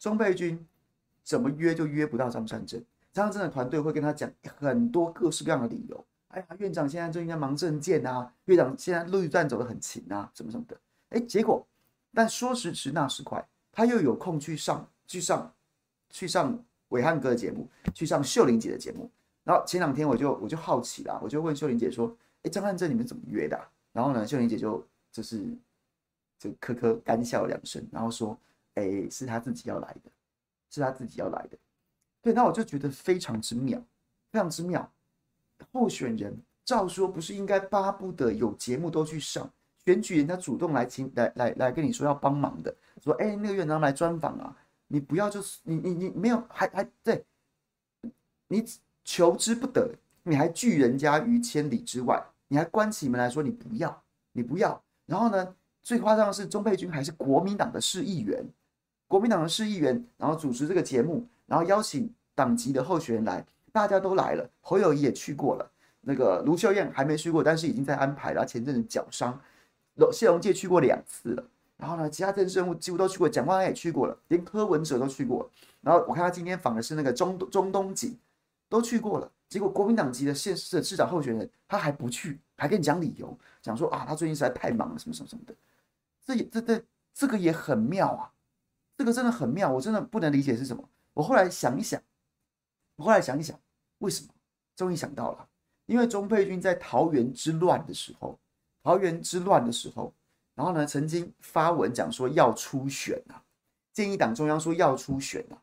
[0.00, 0.66] 钟佩君
[1.22, 10.76] 怎么约就约不到张善政，张善政的团队会跟他讲很多各式各样的理由，哎呀，院长现在就应该忙政见啊，院长现在陆战走得很勤啊，什么什么的，
[11.10, 11.64] 哎，结果，
[12.12, 14.88] 但说时迟那时快，他又有空去上。
[15.06, 15.54] 去上，
[16.08, 19.10] 去上伟汉哥的节目，去上秀玲姐的节目。
[19.44, 23.60] 然后前两天我就我就好奇了，我就问秀玲姐说：“哎，张善政你们怎么约的？”
[23.92, 25.46] 然后呢，秀玲姐就就是
[26.44, 28.38] 就呵呵干笑两声，然后说
[28.74, 30.10] ：“哎，是他自己要来的，
[30.70, 31.56] 是他自己要来的。”
[32.20, 33.78] 对，那我就觉得非常之妙，
[34.30, 34.90] 非常之妙。
[35.72, 39.50] 候选人照说不是应该巴不得有节目都去上，
[39.84, 47.24] 选举人家主动来请来来来跟你说要帮忙的，说：“哎，那个院长来专访啊。”你不要就是你你你没有还还对，
[48.48, 48.62] 你
[49.02, 54.02] 求之不得，你还拒人家于千里之外，你还关起门来说你不要
[54.32, 58.42] 你不要，然后呢，最夸张的是钟佩君还是国民党的市议员，
[59.06, 65.70] 国民党的市议员，然后主持这个节目，然后邀请党籍的候选人来，大家都来了，侯友谊也去过了，
[66.00, 69.38] 那个卢秀燕还没去过，但是已经在安排了，前阵子脚伤，
[70.10, 71.44] 谢龙介去过两次了。
[71.76, 75.50] 然后呢，其他政治人物几乎都去过，蒋万安也去过了，连柯文哲都去过。
[75.82, 78.16] 然后我看他今天访的是那个中中东锦，
[78.70, 79.30] 都去过了。
[79.50, 85.54] 结果国民党籍的县市市长候选人他还不去，还跟你讲理由，讲说啊，他最近实在太忙了，什么什么什么的。
[86.24, 88.32] 这也这这这个也很妙啊，
[88.96, 90.88] 这个真的很妙，我真的不能理解是什么。
[91.12, 92.02] 我后来想一想，
[92.96, 93.58] 我后来想一想，
[93.98, 94.32] 为什么？
[94.74, 95.48] 终于想到了，
[95.86, 98.38] 因为钟佩君在桃园之乱的时候，
[98.82, 100.12] 桃园之乱的时候。
[100.56, 103.42] 然后呢，曾经发文讲说要初选啊，
[103.92, 105.58] 建议党中央说要初选啊，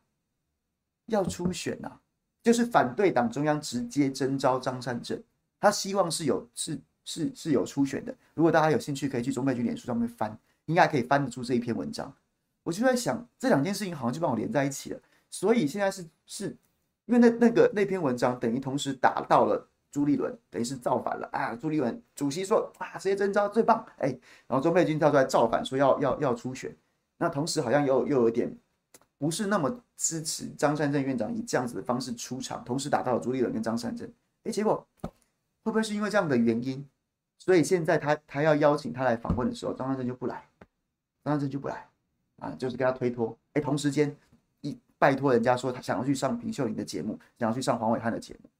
[1.06, 1.98] 要初选啊，
[2.42, 5.18] 就是反对党中央直接征召张善政，
[5.58, 8.14] 他希望是有是是是有初选的。
[8.34, 12.14] 如果大家有兴趣，可以去钟佩君脸书上面翻，应该可以翻得出这一篇文章。
[12.62, 15.00] 我就在想，这两件事情好像就帮我连在一起了。
[15.30, 16.56] 所以现在是是，
[17.06, 19.68] 因为那那个那篇文章等于同时打到了。
[19.92, 21.54] 朱立伦等于是造反了啊！
[21.54, 24.08] 朱立伦主席说啊，直接征召最棒哎，
[24.46, 26.74] 然后钟佩君跳出来造反，说要要要出选。
[27.18, 28.56] 那同时好像又又有点
[29.18, 34.10] 不是那么支持张善政院长以这样子的方式出场，同时打到了朱立伦跟张善政。
[34.44, 34.82] 哎，结果
[35.62, 36.88] 会不会是因为这样的原因，
[37.36, 40.42] 所以现在他他要邀请他来访问的时候，张善政就不来，
[41.24, 41.88] 张善政就不来
[42.38, 43.36] 啊，就是跟他推脱。
[43.52, 44.16] 哎，同时间
[44.60, 48.50] 一拜托人家说他想要去上平秀玲的节目，想要去上黄伟汉的节目。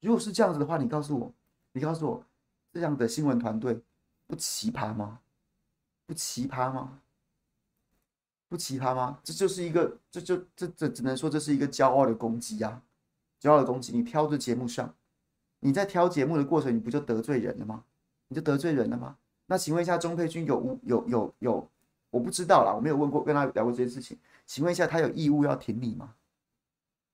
[0.00, 1.32] 如果是这样子的话，你告诉我，
[1.72, 2.24] 你告诉我，
[2.72, 3.80] 这样的新闻团队
[4.26, 5.20] 不奇葩吗？
[6.06, 7.00] 不奇葩吗？
[8.48, 9.18] 不奇葩吗？
[9.22, 12.82] 这就是一个，这就这这只能说这是一个骄傲的攻击啊！
[13.40, 14.94] 骄傲的攻击，你挑着节目上，
[15.60, 17.84] 你在挑节目的过程，你不就得罪人了吗？
[18.28, 19.16] 你就得罪人了吗？
[19.46, 21.68] 那请问一下，钟佩君有无有有有？
[22.12, 24.18] 我不知道啦，我没有问过，跟他聊过这件事情。
[24.44, 26.12] 请问一下，他有义务要挺你吗？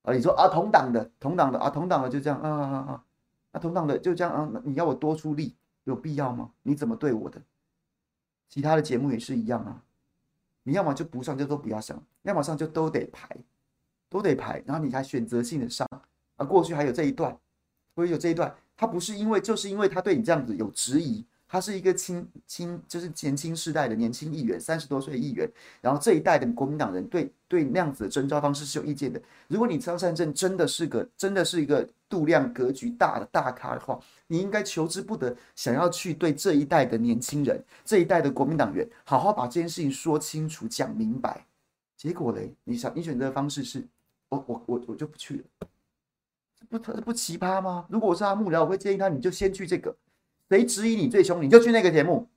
[0.02, 3.04] 啊，你说啊，同党的，同党的啊，同党的就这样啊啊啊，
[3.52, 6.50] 啊，同党的就这样啊，你要我多出力，有必要吗？
[6.64, 7.40] 你怎么对我的？
[8.48, 9.80] 其他的节目也是一样啊，
[10.64, 13.28] 你要么就不上，就都不要上，要么上就都得排，
[14.08, 15.86] 都得排，然后你还选择性的上
[16.36, 16.44] 啊。
[16.44, 17.38] 过去还有这一段，
[17.94, 21.24] 会有这一段，他不是因为，就是因为他对你这样子有质疑。
[21.48, 25.50] 他是一个青青，就是年轻世代的年轻议员，三十多岁议员。
[25.80, 29.18] 然后这一代的国民党人对对那样子的征召方式是有意见的。
[29.48, 41.46] 如果你张善政真的是个真的是一个度量格局大的大咖的话，你应该求之不得，想要去对这一代的年轻人、这一代的国民党员好好把这件事情说清楚、讲明白。
[41.96, 43.82] 结果嘞，你想你选择的方式是，
[44.28, 45.68] 我我我我就不去了，
[46.68, 47.86] 不这不奇葩吗？
[47.88, 49.96] 如果我是他幕僚，我会建议他，你就先去这个。
[50.48, 52.28] 谁质疑你最凶，你就去那个节目。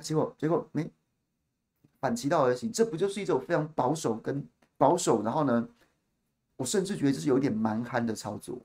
[0.00, 0.90] 结果结果没
[2.00, 5.22] 反其道而行，这不就是一种非常保守跟保守？
[5.22, 5.68] 然后呢，
[6.56, 8.58] 我甚至觉得这是有点蛮憨的操作。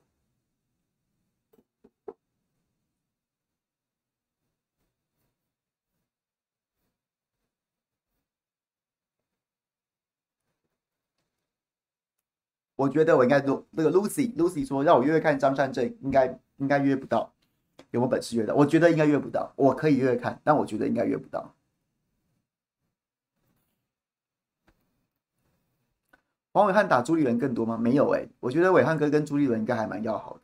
[12.76, 17.32] 我觉得我应该录那个 Lucy，Lucy 说让我约约看张善正，应该应该约不到，
[17.94, 18.52] 有没有本事约到？
[18.56, 21.54] 我觉得应该约不到，我可以约看，但我觉得应该约不到。
[26.50, 27.78] 黄伟汉打朱立伦更多吗？
[27.78, 30.40] 没有哎、我觉得伟汉哥跟朱立伦应该还蛮要好的。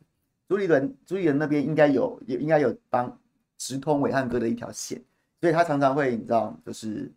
[0.48, 3.18] 朱立伦，朱立伦那边应该有，也应该有帮
[3.58, 5.02] 直通伟汉哥的一条线，
[5.40, 7.12] 所以他常常会，你知道，就是，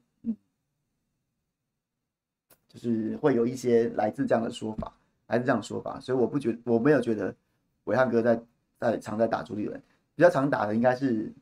[2.68, 4.92] 就是会有一些来自这样的说法，
[5.28, 7.36] 来自这样的说法，所以我不觉，我没有觉得
[7.84, 8.44] 伟汉哥在
[8.80, 9.82] 在常在打朱立伦，
[10.16, 11.34] 比较常打的应该是，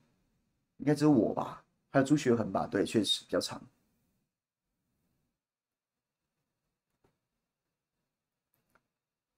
[0.78, 3.62] 应该只有我吧，还有朱学恒吧，对，确实比较长。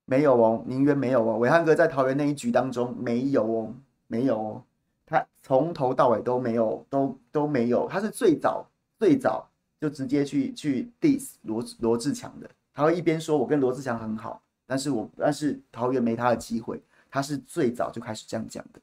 [0.06, 1.38] 没有哦，宁愿没有哦。
[1.40, 3.74] 伟汉哥在桃园那一局当中没有哦，
[4.08, 4.64] 没有哦。
[5.06, 7.88] 他从头到尾都没有，都都没有。
[7.90, 8.70] 他是最早
[9.00, 12.50] 最早就直接去去 diss 罗罗志强的。
[12.74, 16.84] 他会一边说我跟罗志强很好，但是我但是桃园没他的机会。
[17.10, 18.82] 他是最早就开始这样讲的，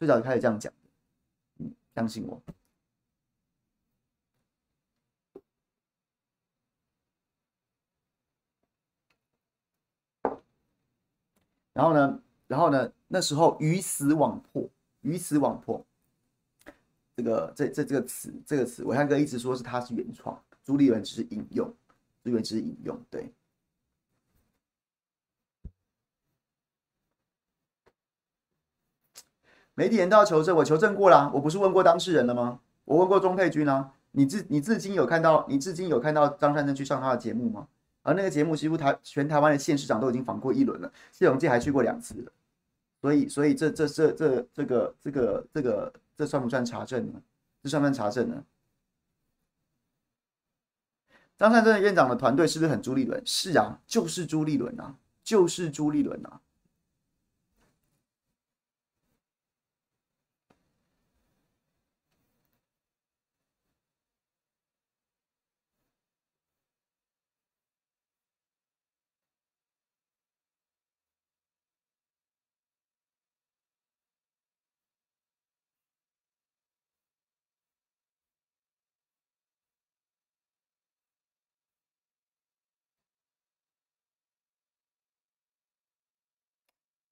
[0.00, 0.78] 最早就开始这样讲的。
[1.58, 2.42] 嗯，相信我。
[11.74, 14.66] 然后呢，然后呢，那时候鱼死网破，
[15.02, 15.84] 鱼死网破，
[17.14, 21.68] 这个这这这个词，这个词，伟汉哥一直说是他是原创，朱立伦只是引用，
[22.22, 23.30] 朱立伦只是引用，对。
[29.74, 32.60] 媒体人都要求证，我求证过了，我不是问过当事人了吗？
[32.84, 37.68] 我问过钟佩君啊，你至你至今有看到，你至今有看到张善政去上他的节目吗？
[38.02, 42.32] 而那个节目几乎台全台湾的县市长都已经访过一轮了，谢龙介还去过两次了，
[43.00, 47.20] 所以所以这这这这这个这个这个这算不算查证呢？
[47.62, 48.42] 这算不算查证呢？
[51.38, 53.22] 张善政院长的团队是不是很朱立伦？
[53.24, 56.40] 是啊，就是朱立伦啊，就是朱立伦啊。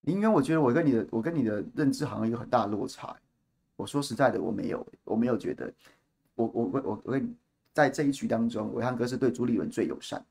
[0.08, 3.14] 林渊，我觉得我跟你的，我跟你的认知好像有很大落差。
[3.76, 5.70] 我说实在的，我没有，我没有觉得，
[6.34, 7.30] 我我我我我跟你
[7.74, 10.24] 在这一局当中，伟汉哥是对朱立伦最友善，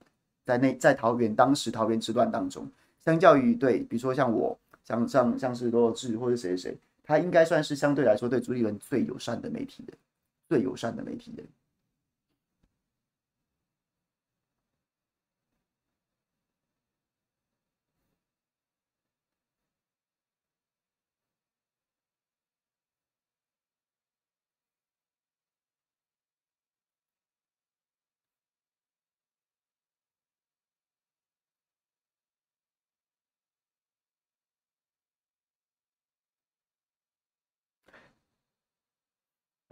[0.44, 2.68] 在那在桃园当时桃园之乱当中，
[3.06, 9.96] 相较于对，比如说像我，像像像是罗志或者谁谁谁，他应该算是相对来说对朱立伦最友善的媒体人，
[10.50, 11.46] 最友善的媒体人。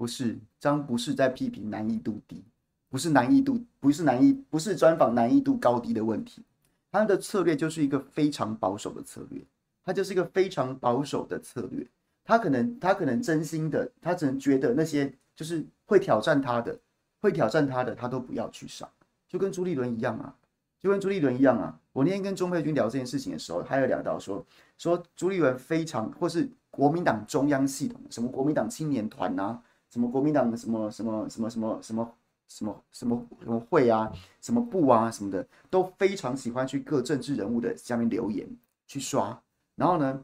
[0.06, 2.44] 不是张，不是在批评难易度低，
[2.91, 6.44] 不是难易度，不是难易，不是专访难易度高低的问题。
[6.91, 9.41] 他的策略就是一个非常保守的策略，
[9.84, 11.84] 他就是一个非常保守的策略。
[12.24, 16.80] 他可能，他可能真心的，他只能觉得那些就是会挑战他的，
[17.20, 18.88] 会挑战他的，他都不要去上。
[19.28, 20.36] 就跟朱立伦一样啊，
[20.80, 21.80] 就跟朱立伦一样啊。
[21.94, 24.46] 我那天跟钟佩君聊这件事情的时候，还有聊到说，
[24.78, 29.60] 说朱立伦非常，或是国民党中央系统，什么国民党青年团啊。
[29.96, 32.14] 什么国民党的什么什么什么什么什么
[32.50, 38.46] 什么什么什么会啊，什么部啊什么的，都非常喜欢去各政治人物的下面留言
[38.86, 39.42] 去刷。
[39.74, 40.22] 然后呢，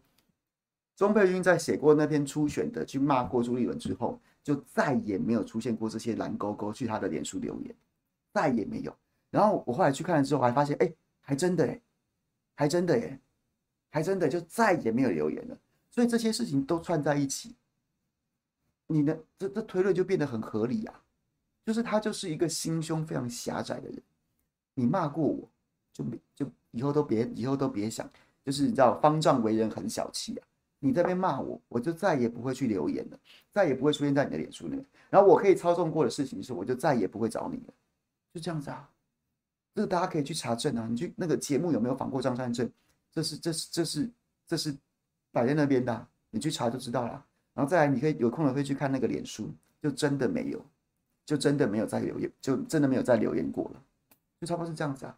[0.98, 7.74] 钟佩君在写过那篇初选的去骂过朱立伦之后，就再也没有出现过这些蓝勾勾去他的脸书留言，
[8.34, 8.94] 再也没有。
[9.30, 11.82] 然后我后来去看了之后，还发现，哎，还真的哎，
[12.56, 13.18] 还真的耶，
[13.90, 15.58] 还真的就再也没有留言了。
[15.90, 17.56] 所以这些事情都串在一起。
[18.92, 21.02] 你的这这推论就变得很合理啊，
[21.66, 24.02] 就是他就是一个心胸非常狭窄的人。
[24.74, 25.50] 你骂过我，
[25.94, 28.10] 就就以后都别以后都别想，
[28.44, 30.48] 就是你知道方丈为人很小气啊。
[30.80, 33.20] 你这边骂我，我就再也不会去留言了，
[33.52, 34.86] 再也不会出现在你的脸书里面。
[35.10, 37.74] 然后我可以操纵过的事情是，我就再也不会找你了，
[38.34, 38.90] 就这样子啊。
[39.76, 42.70] 这个大家可以去查证啊，你去那个节目有没有访过张善政？
[43.12, 44.10] 这是这是这是
[44.48, 44.76] 这是
[45.32, 47.26] 摆在那边的，你去查就知道了。
[47.54, 50.66] 然后再来，你可以有空了可以去看那个脸书，就真的没有，
[51.26, 53.84] 就真的没有再留言，就真的没有再留言过了，
[54.40, 55.18] 就差不多是这样子啊。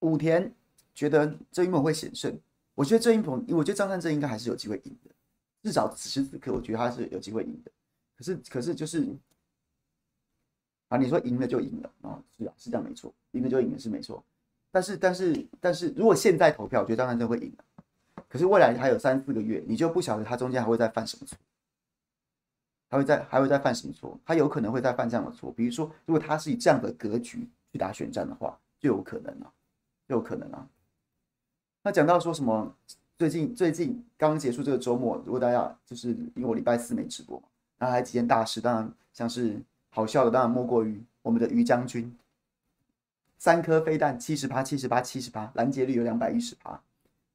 [0.00, 0.54] 武田
[0.94, 2.38] 觉得郑一鹏会险胜，
[2.74, 5.10] 我觉得郑一鹏，我觉得张善正应该还是有机会赢的，
[5.62, 7.70] 至少此时此刻，我觉得他是有机会赢的。
[8.14, 9.16] 可是，可是就是
[10.94, 14.22] 啊，你说赢了就赢了啊，是啊，是这样没错，赢了就赢了是没错。
[14.70, 17.52] 但是，但是，但是如果现在投票，我觉得张善政会赢。
[18.28, 21.36] 可是未来还有三四个月，你就不晓得他中间还会再犯什么错，
[22.88, 24.16] 还会再还会再犯什么错？
[24.24, 25.52] 他有可能会再犯这样的错。
[25.52, 29.50] 比如说，如果他是以这样的格局去打选战的话，就有可能啊，
[30.08, 30.64] 就有可能啊。
[31.82, 32.72] 那讲到说什么？
[33.16, 37.40] 最近最近刚刚结束这个周末，如果大家就是因为我礼拜四没直播，
[37.78, 39.56] 然后还几件大事，当然像是
[39.94, 42.12] 好笑的，当然莫过于我们的于将军，
[43.38, 46.82] 三颗飞弹七十八七十八七十八，拦截率有两百一十八。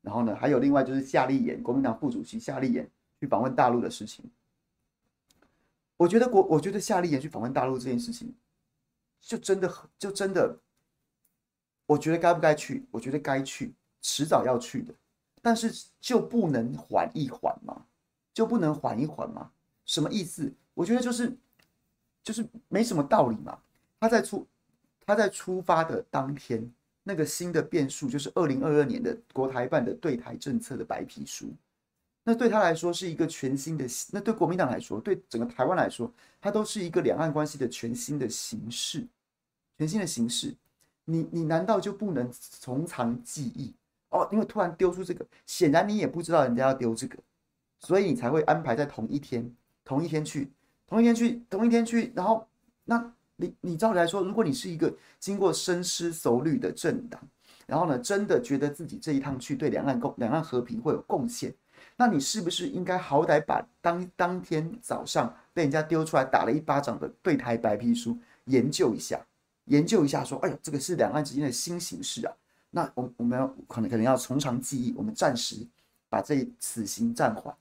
[0.01, 2.86] 然后呢，还有另外就是夏立言，国民党副主席夏立言
[3.18, 4.30] 去访问大陆的事情。
[5.95, 8.36] 我觉得国，我觉得夏立言去访问大陆这件事情，
[9.22, 10.57] 就真的，就真的，
[11.86, 12.86] 我觉得该不该去？
[12.91, 14.93] 我觉得该去，迟早要去的。
[15.41, 17.86] 但是就不能缓一缓吗？
[18.34, 19.51] 就不能缓一缓吗？
[19.86, 20.53] 什么意思？
[20.74, 21.38] 我觉得就是，
[22.30, 23.58] 就是没什么道理嘛。
[24.00, 24.46] 他在出，
[25.04, 26.72] 他在出发的当天。
[27.02, 31.52] 那个新的变数就是二零二二年的国台办的对台政策的白皮书，
[32.24, 39.08] 那对他来说是一个全新的，那对国民党来说，对整个台湾来说，它都是一个两岸关系的全新的形式，
[39.80, 40.54] 全新的形式。
[41.06, 43.74] 你你难道就不能从长计议
[44.10, 44.30] 哦？
[44.32, 47.18] 因为突然丢出这个，显然你也不知道人家要丢这个，
[47.80, 49.52] 所以你才会安排在同一天，
[49.84, 50.52] 同一天去，
[50.90, 52.46] 同一天去，同一天去，然后
[52.84, 53.14] 那。
[53.42, 57.18] 你你照理来说，如果你是一个经过深思熟虑的政党，
[57.66, 61.56] 然后呢，真的觉得自己这一趟去对两岸共两岸和平会有贡献，
[61.96, 69.26] 那你是不是应该好歹把当当天早上被人家丢出来打了一巴掌的对台白皮书研究一下，
[69.68, 72.34] 研究一下，说，哎呦，这个是两岸之间的新形势啊，
[72.72, 75.66] 那我我们要可能可能要从长计议，我们暂时
[76.10, 77.56] 把这此行暂缓，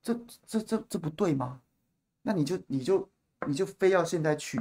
[0.00, 0.14] 这
[0.46, 1.60] 这这这不对吗？
[2.28, 3.08] 那你就你就。
[3.46, 4.60] 你就非要现在去，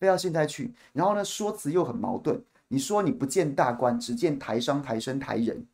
[0.00, 2.42] 非要现在去，然后呢，说辞又很矛盾。
[2.66, 5.64] 你说你不见大官，只见台商、台生、台人，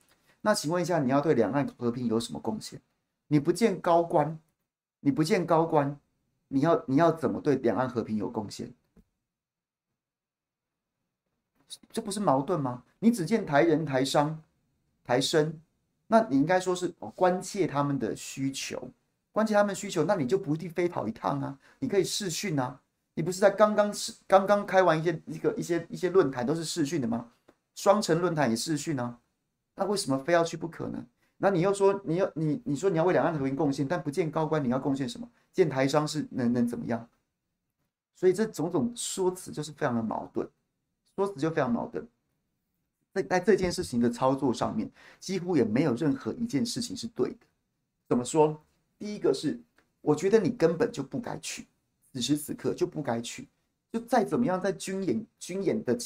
[0.42, 2.78] 那请问一下，你要对两岸和平有什么贡献？
[3.28, 4.38] 你不见高官，
[5.00, 5.98] 你不见高官，
[6.48, 8.70] 你要你要怎么对两岸和平有贡献？
[11.90, 12.84] 这不是矛盾吗？
[12.98, 14.42] 你只见台人、台商、
[15.02, 15.58] 台生，
[16.06, 18.90] 那你应该说是关切他们的需求。
[19.32, 22.80] 关切他们需求，那你就不一定飞跑一趟啊，你可以试训啊。
[23.14, 27.30] 你不是在刚刚是刚刚开完一些一个一些一些论坛都是试训的吗？
[27.74, 29.18] 双城论坛也试训啊，
[29.74, 31.04] 那为什么非要去不可呢？
[31.36, 35.28] 那你又说你要你你说你要为两岸和平贡献，但不见高官，你要贡献什么？
[35.52, 37.06] 见台商是能能怎么样？
[38.14, 40.48] 所以这种种说辞就是非常的矛盾，
[41.16, 42.06] 说辞就非常矛盾。
[43.12, 47.46] 在在这件事情的操作上面，几乎也没有任何一件事情是对的。
[48.08, 48.58] 怎么说？
[49.02, 49.58] 第一个是，
[50.00, 51.66] 我觉得你根本就不该去，
[52.12, 53.48] 此时此刻就不该去。
[53.90, 55.98] 就再怎么样，在军演军演的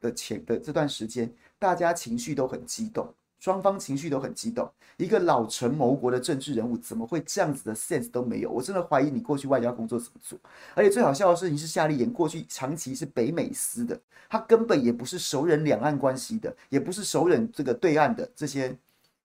[0.00, 4.66] 的前的这段时间，大家情绪都很激动，双方情绪都很激动。
[4.96, 8.50] 一个老成谋国的政治人物，怎么会这样子的 sense 都没有？
[8.50, 10.38] 我真的怀疑你过去外交工作怎么做。
[10.74, 18.74] 而且最好笑的事情是，夏立言过去长期是北美司的，他根本也不是熟稔两岸关系的，也不是熟稔这个对岸的这些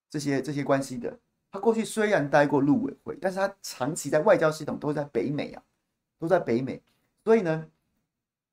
[0.09, 1.17] 这些这些关系的。
[1.55, 5.63] 他过去虽然待过陆委会，但是他长期在外交系统都在北美啊，
[6.19, 6.81] 都在北美，
[7.23, 7.65] 所以呢，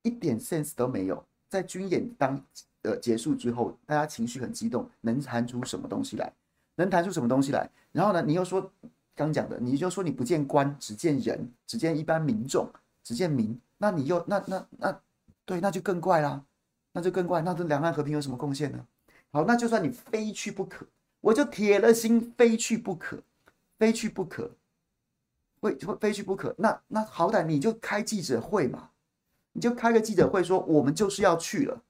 [0.03, 1.24] 一点 sense 都没有。
[1.48, 2.40] 在军演当
[2.82, 6.32] 呃结束之后，大家情绪很激动，能谈出什么东西来？
[6.76, 7.68] 能谈出什么东西来？
[7.90, 8.72] 然后呢，你又说
[9.16, 12.70] 刚讲的，你就说你不见官，只见人，只见一般民众，
[13.03, 15.00] 只见民，那你又那那那
[15.44, 16.44] 对，那就更怪啦，
[16.92, 18.86] 那就更怪，那对两岸和平有什么贡献呢？
[19.32, 20.86] 好，那就算你非去不可。
[21.22, 23.22] 我就铁了心非去不可，
[23.78, 24.50] 非去不可，
[25.60, 26.54] 会会非去不可。
[26.58, 28.90] 那那好歹你就开记者会嘛，
[29.52, 31.80] 你就开个记者会说我们就是要去了。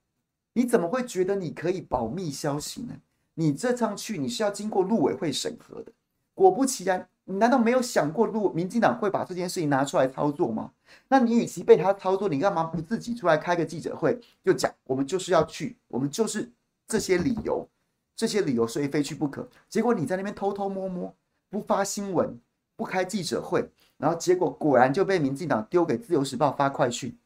[0.53, 2.95] 你怎么会觉得你可以保密消息呢？
[3.35, 5.91] 你这趟去你是要经过陆委会审核的。
[6.35, 10.71] 果不其然，你难道没有想过陆民进党会把这件事情拿出来操作吗？
[11.09, 16.51] 那你与其被他操作，你干嘛不自己出来开个记者会就讲我们就是要去，我们就是
[16.87, 17.67] 这些理由。
[18.15, 19.49] 这些理由，所以非去不可。
[19.69, 21.15] 结果你在那边偷偷摸摸，
[21.51, 22.39] 不发新闻，
[22.77, 27.17] 不开记者会，然后结果果然就被民进党丢给自由时报发快讯。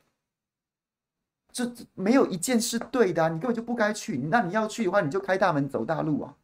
[1.53, 4.19] 这没有一件是对的啊，你根本就不该去。
[4.19, 6.37] 那你要去的话，你就开大门走大路啊。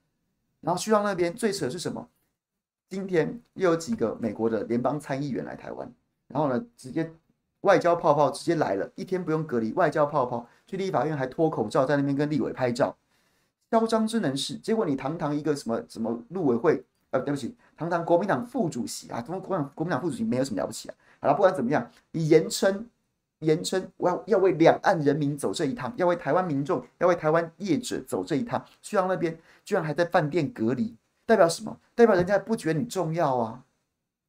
[0.60, 2.08] 然后去到那边，最扯的是什么？
[2.88, 5.90] 今天又有几个美国的联邦参议员来台湾，
[6.28, 7.10] 然后呢，直接
[7.62, 12.96] 外交泡泡直接来了，一天不用隔离，外交泡泡去立法院还脱口罩在那边跟立委拍照，
[13.72, 14.54] 嚣张之能事。
[14.56, 20.94] 结果你堂堂一个什么什么陆委会，呃，对不起，堂堂国民党副主席啊，国民党国民党副主席没有什么了不起啊。
[21.20, 22.86] 好了，不管怎么样，你言称
[23.38, 30.94] 言称我要要为两岸人民走这一趟，要为台湾民众，要为台湾业者走这一趟，去到那边居然还在饭店隔离，
[31.24, 31.74] 代表什么？
[31.94, 33.64] 代表人家不觉得你重要啊？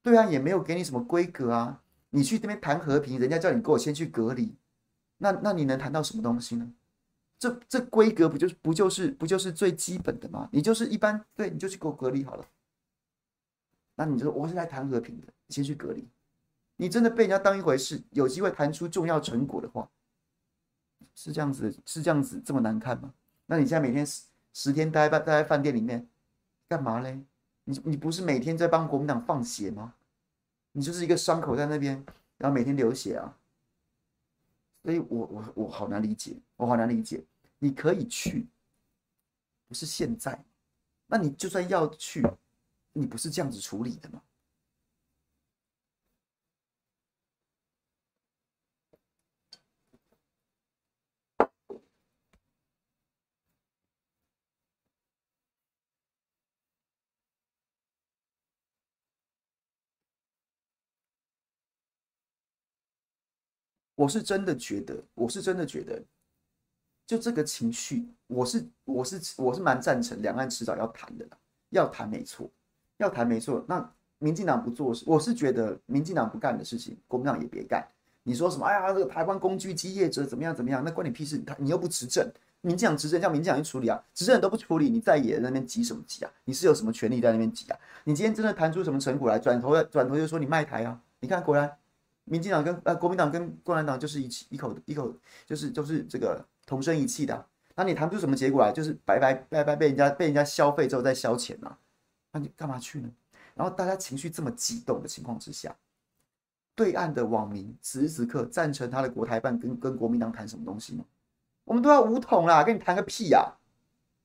[0.02, 1.82] 对啊，也没有给你什么规格啊。
[2.12, 4.56] 你去那边谈和平，人家叫你给我先去隔离，
[5.18, 6.72] 那那你能谈到什么东西呢？
[7.44, 10.48] 这这规格不就是不就是不就是最基本的吗？
[10.54, 12.46] 你就是一般，对，你就去给我隔离好了。
[13.96, 16.08] 那你就说我是来谈和平的，你先去隔离。
[16.78, 19.90] 你真的被人家当一回事，有机会谈出重要成果的话，
[21.14, 23.14] 是这样子，是这样子这么难看吗？
[23.48, 24.24] 那你现在每天十
[24.54, 26.08] 十天待在待在饭店里面
[26.70, 27.20] 干嘛嘞？
[27.66, 29.96] 你你不是每天在帮国民党放血吗？
[30.72, 32.06] 你就是一个伤口在那边，
[32.38, 33.38] 然后每天流血啊，
[34.82, 37.22] 所以我我我好难理解，我好难理解。
[37.64, 38.46] 你可以去，
[39.70, 40.44] 不是现在，
[41.08, 42.22] 那你就算要去，
[42.92, 44.22] 你不是这样子处理的吗？
[63.96, 66.04] 我是真的觉得，我是真的觉得，
[67.06, 71.26] 就这个情绪，我是我是我是蛮赞成两岸迟早要谈的，
[71.70, 72.50] 要谈没错，
[72.98, 73.64] 要谈没错。
[73.68, 77.86] 那民进党不做事，我是觉得民进党不干的事情，国民党也别干。
[78.24, 78.66] 你说什么？
[78.66, 80.82] 哎呀，这个台湾工具机业者怎么样怎么样？
[80.84, 81.38] 那关你屁事！
[81.40, 82.26] 他你又不执政，
[82.62, 86.32] 民进党执政叫民进党去处理啊，执政都不处理，你在野那边急什么急啊？
[86.46, 87.78] 你是有什么权利在那边急啊？
[88.06, 91.02] 你今天真的谈出什么成果来，转头转头就说你卖台啊？
[91.20, 91.70] 你看果然。
[92.26, 95.14] 民进党跟呃国民党跟共产党就是一起一口一口
[95.46, 97.46] 就是就是这个同声一气的、
[97.76, 101.78] 那你谈不出什么结果来，就是白白白白被人家被人家消费之后再消遣呐、
[102.32, 103.10] 那你干嘛去呢？
[103.56, 105.76] 然后大家情绪这么激动的情况之下，
[106.76, 111.06] 对岸的网民此时此刻赞成他的国台办跟跟国民党谈什么东西吗？
[111.66, 113.48] 我们都要武统啦，跟你谈个屁呀、啊！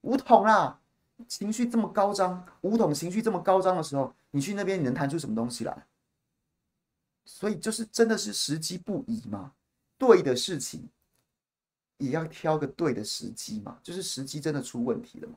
[0.01, 0.81] 武统啦，
[1.27, 5.87] 情绪这么高涨，武统情绪这么高涨的时候，你去那边你能谈出什么东西来？
[7.25, 9.53] 所以就是真的是时机不宜嘛，
[9.99, 10.89] 对的事情
[11.99, 15.37] 也要挑个对的时机嘛，就是时机真的出问题了嘛。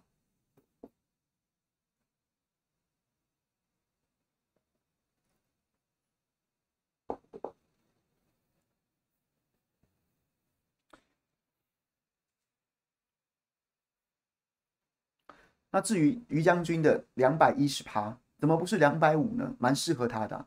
[15.74, 19.56] 那至于于将军的两百一十趴，怎么不是两百五呢？
[19.58, 20.46] 蛮适合他的。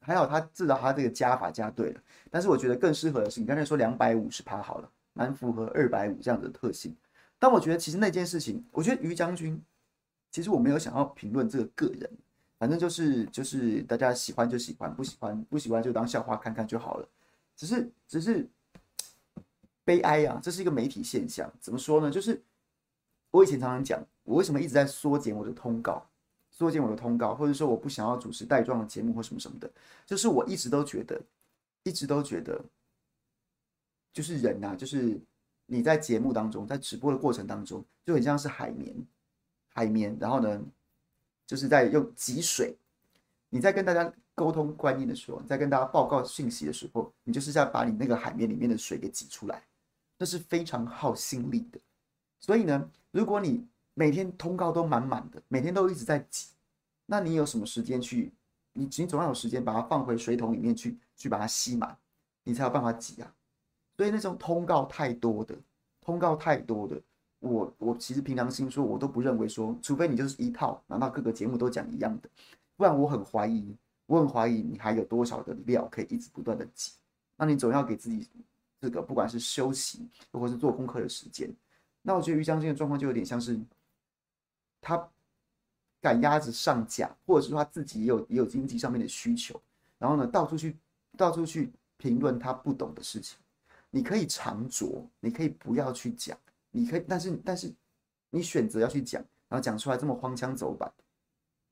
[0.00, 2.00] 还好他至少他这个加法加对了，
[2.30, 6.94] 但是我觉得更适合的是你刚才说两百五十趴好了，蛮符合二百五这样的特性。
[7.38, 9.60] 但我觉得其实那件事情，我觉得于将军，
[10.30, 12.10] 其实我没有想要评论这个个人，
[12.58, 17.08] 反正就是就是大家喜欢就喜欢，不喜欢不喜欢就当笑话看看就好了。
[17.56, 18.46] 只是只是
[19.84, 21.50] 悲哀啊，这是一个媒体现象。
[21.60, 22.10] 怎么说呢？
[22.10, 22.40] 就是
[23.30, 26.06] 我以前常常讲，我为什么一直在缩减我的通告。
[26.50, 29.70] 缩减我的通告，或者说我不想要主持带状的节目或什么什么的，
[30.06, 31.20] 就是我一直都觉得，
[31.82, 32.58] 一直都觉得，
[34.16, 35.20] 就是人呐、啊，就是
[35.66, 38.96] 你在节目当中，在直播的过程当中，就很像是海绵，
[39.68, 40.58] 海绵，然后呢，
[41.46, 42.74] 就是在用挤水。
[43.50, 49.62] 你在跟大家沟通观念的时候，在跟大家报告信息的时候，你就是在把你那个海绵里面的水给挤出来，
[50.16, 51.78] 那是非常耗心力的。
[52.40, 56.54] 所以呢，如果你每天通告都满满的，每天都一直在挤，
[57.04, 58.32] 那你有什么时间去？
[58.72, 61.98] 你你总要有时间把它放回水桶里面去，去把它吸满，
[62.44, 63.30] 你才有办法挤啊。
[63.96, 65.56] 所以那种通告太多的，
[66.00, 67.00] 通告太多的，
[67.40, 72.28] 我我其实凭良心说，我都不认为说，除非你就是一套，拿到各个节目都讲一样的，
[72.76, 73.74] 不然我很怀疑，
[74.06, 76.92] 我很怀疑你还有多少的料可以一直不断的挤。
[77.36, 78.28] 那你总要给自己
[78.80, 81.50] 这个不管是休息或者是做功课的时间。
[82.02, 83.60] 那我觉得于将军的状况就有点像是。
[84.78, 85.08] 他
[86.00, 89.60] 赶鸭子上架，或者是说他自己也有也有经济上面的需求，
[89.98, 90.76] 然后呢，到处去
[91.16, 93.36] 到处去评论他不懂的事情。
[93.90, 96.36] 你可以长酌，你可以不要去讲，
[96.70, 97.72] 你可以，但是但是
[98.30, 100.90] 你选择要去讲，然后讲出来这么荒腔走板，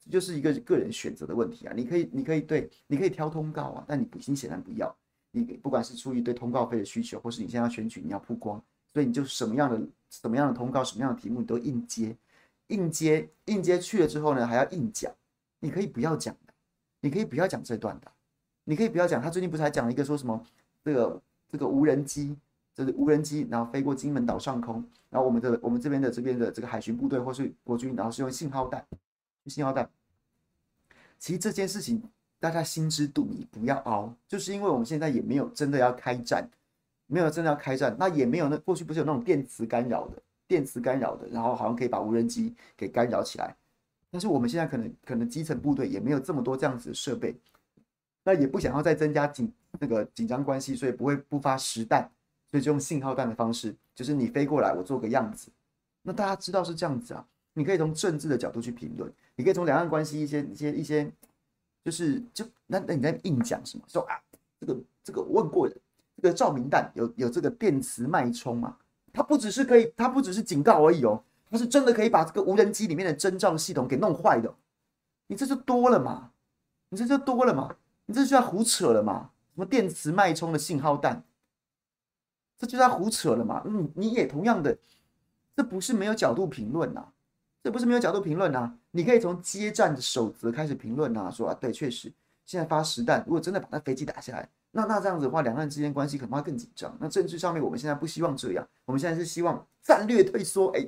[0.00, 1.72] 这就是一个个人选择的问题啊。
[1.76, 4.94] 你可以你可以对，你可以挑通告啊，但你不，你显然不要。
[5.30, 8.62] 你不管是出于对通告费的需求，或是你现在要选举，你要曝光，
[8.92, 12.16] 所以你就什么样的什么样的通告，什么样的题目，你都硬接。
[12.68, 15.12] 硬接硬接去了之后呢，还要硬讲。
[15.58, 16.54] 你可以不要讲的，
[17.00, 18.10] 你可以不要讲这段的，
[18.64, 19.20] 你可以不要讲。
[19.20, 20.40] 他最近不是还讲了一个说什么
[20.84, 21.20] 这个
[21.54, 22.36] 这个无人机，
[22.74, 28.84] 就是无人机，然后飞过金门岛上空，然后我们的我们这边的这边的这个海巡部队或是国军，然后是用信号弹，
[29.46, 29.88] 信号弹。
[31.16, 32.02] 其实这件事情
[32.40, 36.44] 大家心知肚明，不要熬，就是因为我们现在也没有真的要开战，
[37.06, 43.54] 没有真的要开战，那也没有那过去不是有那种电磁干扰的，电磁干扰的，然后好像可以把无人机给干扰起来。
[44.10, 47.32] 但是我们现在可能可能基层部队也没有这么多这样子的设备，
[48.24, 52.08] 那也不想要再增加警那个紧张关系，所以不会不发实弹，
[52.50, 55.50] 所以就用信号弹的方式，就是你飞过来，我做个样子。
[56.02, 61.10] 那大家知道是这样子啊，你可以从政治的角度去评论，你可以从两岸关系一些一些一些，
[61.84, 63.84] 就是就那那你在硬讲什么？
[63.88, 64.20] 说啊，
[64.60, 65.76] 这个这个问过的，
[66.16, 68.76] 这个照明弹有有这个电磁脉冲嘛？
[69.12, 71.22] 它不只是可以，它不只是警告而已哦。
[71.50, 74.52] 它是真的可以把这个无人机里面的侦兆系统给弄坏的，
[75.28, 76.32] 你这就多了嘛？
[76.88, 77.76] 你这就多了嘛？
[78.06, 79.30] 你这就要胡扯了嘛？
[79.54, 81.22] 什么电磁脉冲的信号弹，
[82.58, 83.62] 这就在胡扯了嘛？
[83.64, 84.76] 嗯，你也同样的，
[85.56, 87.06] 这不是没有角度评论呐，
[87.62, 88.76] 这不是没有角度评论呐。
[88.90, 92.12] 你可以从接战的守则开始评论呐，说啊，对，确实
[92.44, 96.96] 现在发实弹，如果真的把那飞机打下来，那那这样子的话，两岸之间关系可能会更紧张。
[97.00, 100.68] 那政治上面，我们现在不希望这样，我们现在是希望战略退缩。
[100.76, 100.86] 哎。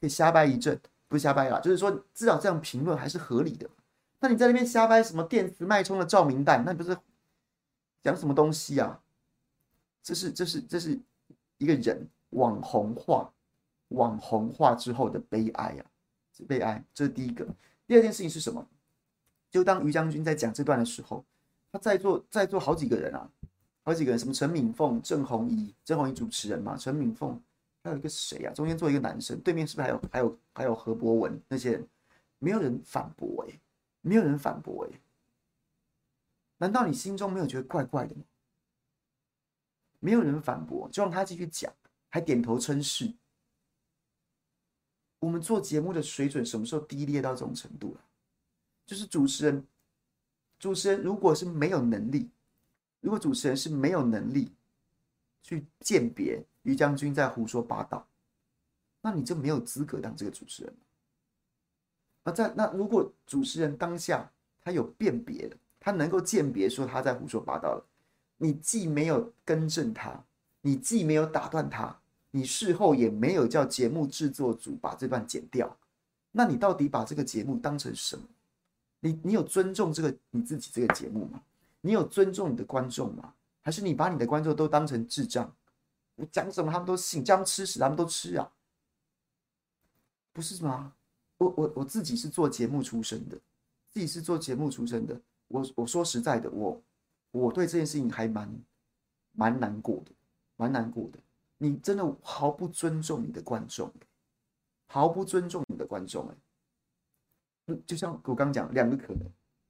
[0.00, 3.70] 可以瞎掰一阵，不是瞎掰啦，就是说至少这样评论还是合理的。
[4.18, 6.94] 那你在那边瞎掰什么电磁脉冲的照明弹，那不是
[8.06, 9.02] 讲什么东西啊？
[10.00, 10.96] 这是这是这是
[11.58, 13.28] 一个人网红化，
[13.88, 15.82] 网红化之后的悲哀啊！
[16.32, 17.44] 是悲哀，这是第一个。
[17.84, 18.64] 第二件事情是什么？
[19.50, 21.24] 就当于将军在讲这段的时候，
[21.72, 23.28] 他在座在座好几个人啊，
[23.82, 27.42] 好几个人，什么陈敏凤、郑弘仪、郑弘仪主持人嘛，陈敏凤。
[27.82, 28.54] 还有一个谁呀、啊？
[28.54, 31.88] 中间坐一个男生，对面是不是还有还有还有何博文那些人？
[32.38, 33.60] 没有人反驳哎、
[34.00, 35.00] 没有人反驳哎、
[36.58, 38.22] 难道你心中没有觉得怪怪的吗？
[40.00, 41.72] 没有人反驳，就让他继续讲，
[42.08, 43.12] 还点头称是。
[45.18, 48.00] 我们做节目的水准什么时候低劣到这种程度了？
[48.84, 49.66] 就是主持人，
[50.58, 52.30] 主持人如果是没有能力，
[53.00, 54.52] 如果主持人是没有能力
[55.42, 56.44] 去鉴别。
[56.62, 58.04] 于将军在胡说八道，
[59.00, 60.76] 那你就没有资格当这个主持人。
[62.24, 64.28] 那在那如果主持人当下
[64.64, 65.56] 他有辨别的，
[65.86, 67.86] 他能够鉴别说他在胡说八道了，
[68.38, 70.20] 你既没有更正他，
[70.62, 71.96] 你既没有打断他，
[72.32, 75.76] 你事后也没有叫节目制作组把这段剪掉，
[76.32, 78.24] 那你到底把这个节目当成什么？
[78.98, 81.40] 你你有尊重这个你自己这个节目吗？
[81.82, 83.34] 你有尊重你的观众吗？
[83.62, 85.54] 还是你把你的观众都当成智障？
[86.16, 88.50] 你讲什么他们都信，将吃屎他们都吃啊，
[90.32, 90.94] 不是吗？
[91.38, 93.36] 我我我自己是做节目出身的，
[93.88, 95.20] 自己是做节目出身的。
[95.48, 96.82] 我我说实在的，我
[97.30, 98.50] 我对这件事情还蛮
[99.32, 100.12] 蛮难过的，
[100.56, 101.18] 蛮难过的。
[101.58, 103.92] 你真的毫不尊重你的观众，
[104.86, 107.74] 毫不尊重你的观众哎。
[107.86, 109.22] 就像我刚讲，两个可能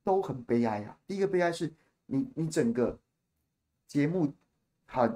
[0.05, 0.99] 都很悲哀啊。
[1.07, 1.73] 第一个悲哀是
[2.07, 2.99] 你你整个
[3.87, 4.33] 节目
[4.87, 5.09] 好。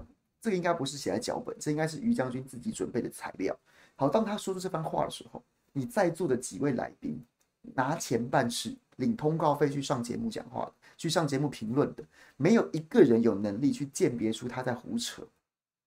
[0.42, 3.54] 这个应该不是写在脚本，这应该是于将军自己准备的材料。
[3.94, 5.44] 好，当他说出这番话的时候，
[5.74, 7.22] 你在座的几位来宾
[7.74, 12.04] 拿钱办事、领通告费去上节目讲话的，去上节目评论的，
[12.36, 15.26] 没有一个人有能力去鉴别出他在胡扯，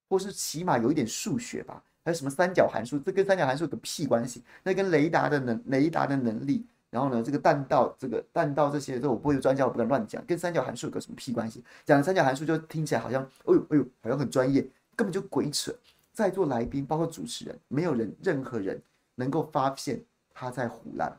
[0.10, 1.82] 或是起码有一点数学吧？
[2.04, 3.00] 还有什么三角函数？
[3.00, 4.44] 这跟三角函数有个屁关系？
[4.64, 6.66] 那跟雷达的能雷达的能力。
[6.90, 11.64] 然后呢，这个弹道，这个弹道这些，这我不会专家，我不敢乱讲，跟三角函数有个什么屁关系？
[11.84, 14.62] 讲三角函数就听起来好像，哎呦哎呦，好像很专业，
[14.96, 15.74] 根本就鬼扯。
[16.12, 18.80] 在座来宾，包括主持人，没有人，任何人
[19.16, 20.00] 能够发现
[20.36, 21.12] 他在胡乱，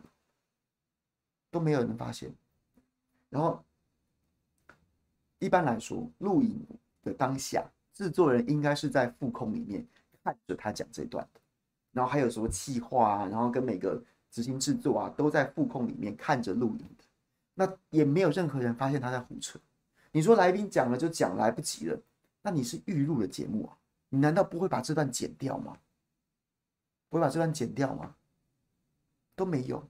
[1.55, 2.30] 都没有人发现。
[3.30, 3.62] 然后，
[5.38, 6.66] 一般来说，录影
[7.02, 9.86] 的当下，制作人应该是在副控里面
[10.22, 11.40] 看着他讲这段的，
[11.92, 14.02] 然后还有什么企划啊，然后跟每个。
[14.34, 17.05] 执行制作啊，都在副控里面看着录影的，
[17.55, 19.61] 那也没有任何人发现他在胡扯。
[20.11, 21.96] 你说来宾讲了就讲，来不及了，
[22.42, 23.78] 那你是预录的节目啊？
[24.09, 25.78] 你难道不会把这段剪掉吗？
[27.09, 28.12] 不会把这段剪掉吗？
[29.36, 29.88] 都没有，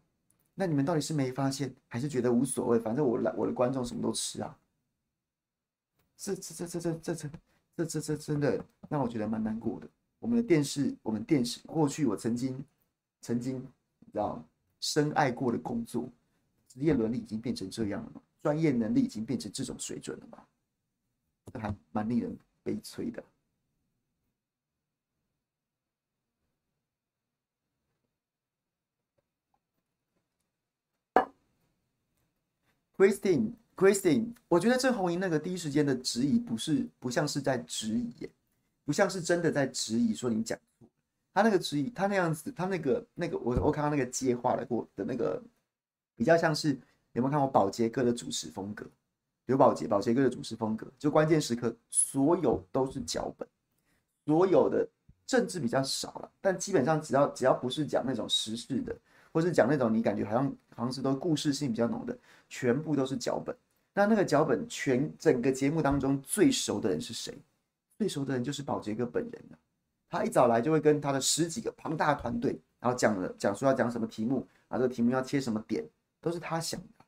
[0.55, 2.79] 那你们到底是没发现，还是觉得无所谓？
[2.79, 4.59] 反正我来，我的观众什么都吃啊。
[6.17, 7.31] 这这这这这这这
[7.77, 9.89] 这这这真的让我觉得蛮难过的。
[10.19, 12.65] 我们的电视，我们电视过去我曾经
[13.21, 13.67] 曾经。
[14.13, 14.41] 让
[14.79, 16.09] 深爱过的工作，
[16.69, 18.23] 职业伦理已经变成这样了吗？
[18.41, 20.39] 专业能力已经变成这种水准了吗？
[21.53, 23.21] 这还蛮令人悲催的。
[32.97, 38.15] Christine Christine，我觉得郑红英那个第一时间的质疑不是不像是在质疑，
[38.85, 40.89] 不像是真的在质疑说你讲错。
[41.33, 45.43] 他那个质疑，他那样子，他那个那个，我我看到那个接话的过的那个，
[46.15, 46.79] 比较像是
[47.13, 48.87] 有没有看过保杰哥的主持风格？
[49.47, 53.47] 刘宝杰，宝杰哥的主持风格，就关键时刻所有都是脚本，
[54.25, 54.89] 所有的
[55.27, 58.97] 政治比较少了，但基本上只要只要不是讲那种时事的，
[59.35, 62.17] 或是讲那种你感觉好像好像是都故事性比较浓的，
[62.49, 63.55] 全部都是脚本。
[63.93, 67.37] 那那个脚本全整个节目当中最熟的人是谁？
[67.99, 69.59] 最熟的人就是宝杰哥本人啊。
[70.09, 75.85] 他一早来就会跟他的十几个庞大团队，然后讲了讲说要讲什么题目，啊，这个题目要切什么点，
[76.21, 77.05] 都是他想的，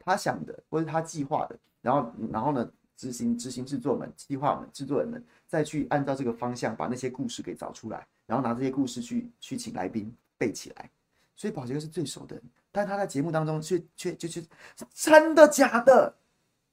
[0.00, 1.56] 他想的或是他计划的。
[1.80, 10.90] 然后，然后呢，执行执行制作们、计划们、制作人们再去按照这个方向把那些故事给找出来，然后拿这些故事去去请来宾背起来。
[11.38, 12.38] 所以宝杰哥是最熟的，
[12.72, 14.44] 但他在节目当中却却就是
[14.92, 16.12] 真的假的？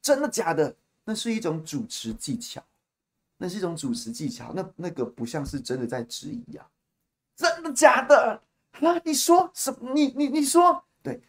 [0.01, 0.75] 真的假的？
[1.03, 2.61] 那是一种主持技巧，
[3.37, 4.51] 那是一种主持技巧。
[4.53, 6.67] 那那个不像是真的在质疑、啊，
[7.35, 8.41] 真的假的？
[8.81, 9.93] 啊，你说什么？
[9.93, 11.21] 你你你说，对，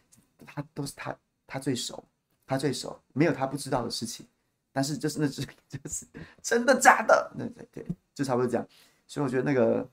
[0.45, 1.15] 他都是他
[1.45, 2.03] 他最熟。
[2.49, 4.25] 他最熟，没有他不知道的事情，
[4.71, 6.07] 但是就是那是就是
[6.41, 8.65] 真的假的，对对对，就差不多这样。
[9.05, 9.85] 所以我觉得那个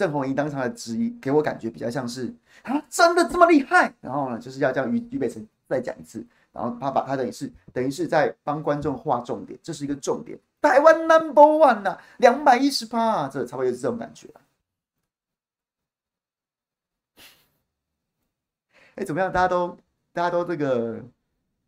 [0.00, 3.92] 郑弘仪当场的质疑，给我感觉比较像是啊，真的这么厉害？
[4.00, 14.26] 然后呢，就是要叫于于北辰再讲一次，然后他把他等于是等于是在帮观众画重点，这是一个重点，台湾 number one 呐，两百一十趴，这差不多就是这种感觉。
[18.94, 19.30] 哎，怎么样？
[19.30, 19.76] 大家都。
[20.12, 21.00] 大家都这个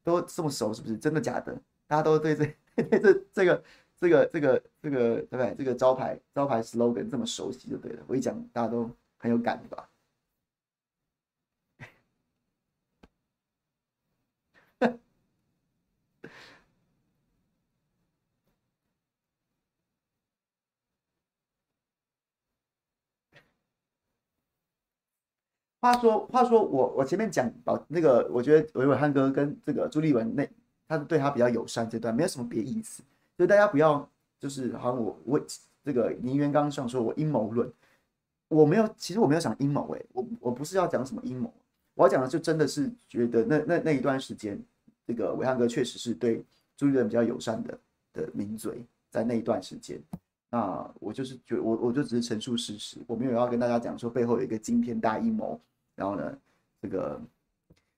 [0.02, 1.54] 都这么熟，是不是真的假的？
[1.86, 3.62] 大家都对这 对这这个
[4.02, 5.54] 这个这个这个对不对？
[5.56, 8.02] 这个招牌招牌 slogan 这么熟悉就对了。
[8.08, 9.88] 我一讲，大家都很有感，吧？
[25.80, 30.48] 话说，话说我我前面讲到那个，我觉得伟伟汉哥跟这个朱立文那，
[30.88, 33.02] 他对他比较友善，这段没有什么别意思，
[33.36, 34.08] 所以大家不要
[34.38, 35.40] 就是好像我我
[35.84, 37.70] 这个倪元刚想说我阴谋论，
[38.48, 41.52] 我没有，其实我没有想阴谋，哎，我我不是要讲什么阴谋，
[41.94, 44.60] 我要讲的就真的是觉得那那那一段时间，
[45.06, 46.44] 这个伟汉哥确实是对
[46.76, 47.78] 朱立伦比较友善的
[48.12, 50.00] 的名嘴，在那一段时间，
[50.50, 55.60] 那我就是觉我我就只是陈述事实，我没有要跟大家讲说背后有一个惊天大阴谋。
[55.94, 56.38] 然后呢，
[56.80, 57.20] 这个，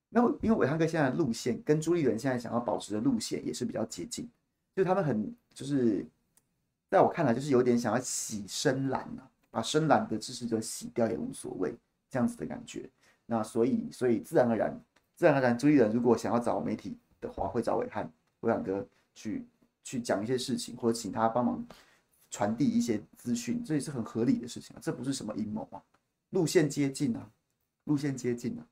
[0.08, 4.28] 那因为伟汉哥现在路线跟朱立伦现在想要保持的路线也是比较接近，
[4.74, 6.04] 就他们很就是，
[6.90, 11.74] 在我看来就是有点想要洗深蓝啊，把深蓝的支持者洗掉也无所谓
[12.10, 12.88] 这样子的感觉。
[13.26, 14.80] 那所以所以自然而然，
[15.14, 19.46] 自然而然，朱立伦如果想要找媒体的话，会找伟汉伟汉哥去
[19.82, 21.64] 去讲一些事情，或者请他帮忙
[22.30, 25.82] 传递一些资讯，这也是很合理的事情啊，这不是什么阴谋啊，
[26.30, 27.30] 路线接近啊。
[27.84, 28.66] 路线接近啊。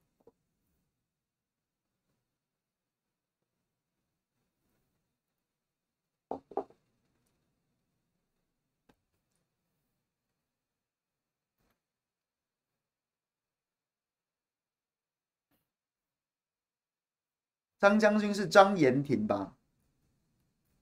[17.82, 19.56] 张将军是张延廷吧？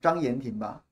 [0.02, 0.84] 张延廷吧？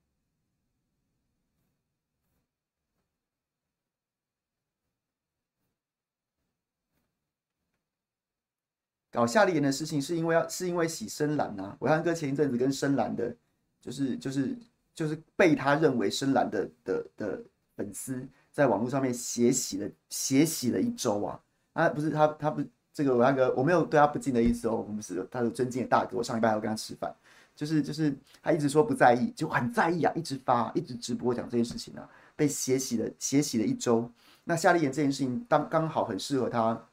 [9.10, 13.36] 搞夏令营的事情是因为要是因为洗深蓝呐、啊，伟汉哥前一阵子跟深蓝的，
[13.82, 14.56] 就是就是
[14.94, 17.44] 就是被他认为深蓝的的的
[17.76, 21.42] 粉丝在网络上面血洗了血洗了一周啊，
[21.74, 22.64] 啊不是他他不
[22.98, 27.14] 这个我那个我没有对他不敬的意思哦，我们是他的尊敬的大哥，我上礼拜还要跟他吃饭，
[27.54, 34.10] 就是就是他一直说不在意，就很在意啊，一直发一直直播讲这件事情啊，被血洗了血洗了一周，
[34.42, 36.84] 那夏丽言这件事情当刚好很适合他。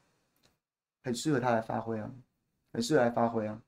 [1.03, 2.09] 很适合他来发挥啊，
[2.73, 3.61] 很适合来发挥啊。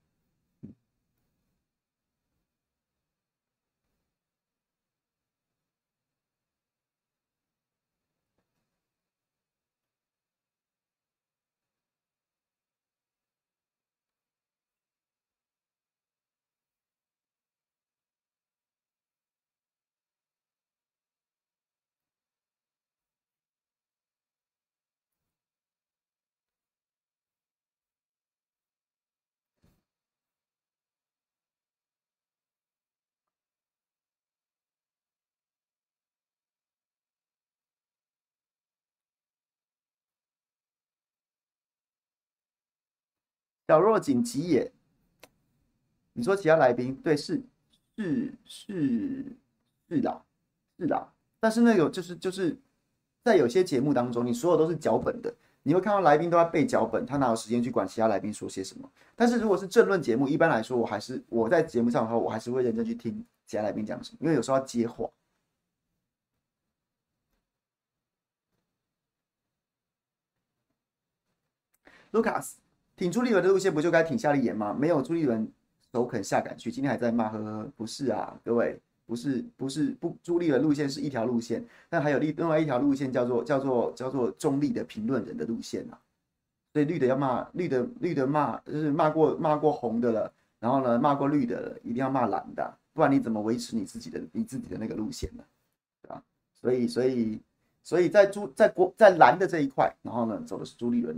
[43.67, 44.71] 小若锦吉也，
[46.13, 47.43] 你说其他来宾，对，是
[47.97, 49.35] 是是
[49.89, 50.25] 是的，
[50.79, 51.13] 是的。
[51.39, 52.57] 但是那个就是就是
[53.23, 58.89] 在有些节目当中，你所有都是脚本的，你会看到来宾都在背脚本，他哪有时间去管其他来宾说些什么？
[59.15, 65.09] 但是如果是政论节目，一般来说，我还是我在节目上的话，我还是会认真去听其他来宾讲什么，因为有时候要接话。
[72.13, 72.53] Lucas，
[72.97, 74.75] 挺朱立伦的路线不就该挺夏立言吗？
[74.77, 75.47] 没有朱立伦
[75.93, 85.99] 首肯下赶去，今天还在骂呵呵，不是啊，各位，不是不是不朱立伦路线是一条路线，但还有另另外一条路线叫做叫做叫做中立的评论人的路线啊，
[86.73, 95.43] 所以绿的要骂绿的绿的骂就是骂过骂过红的了，然后呢骂过绿的了，一定要骂蓝的，不然你怎么维持你自己的你自己的那个路线呢？
[96.01, 96.23] 对吧？
[96.59, 97.39] 所以所以
[97.83, 101.15] 所以在朱在国在蓝的这一块，然后呢走的是朱立伦。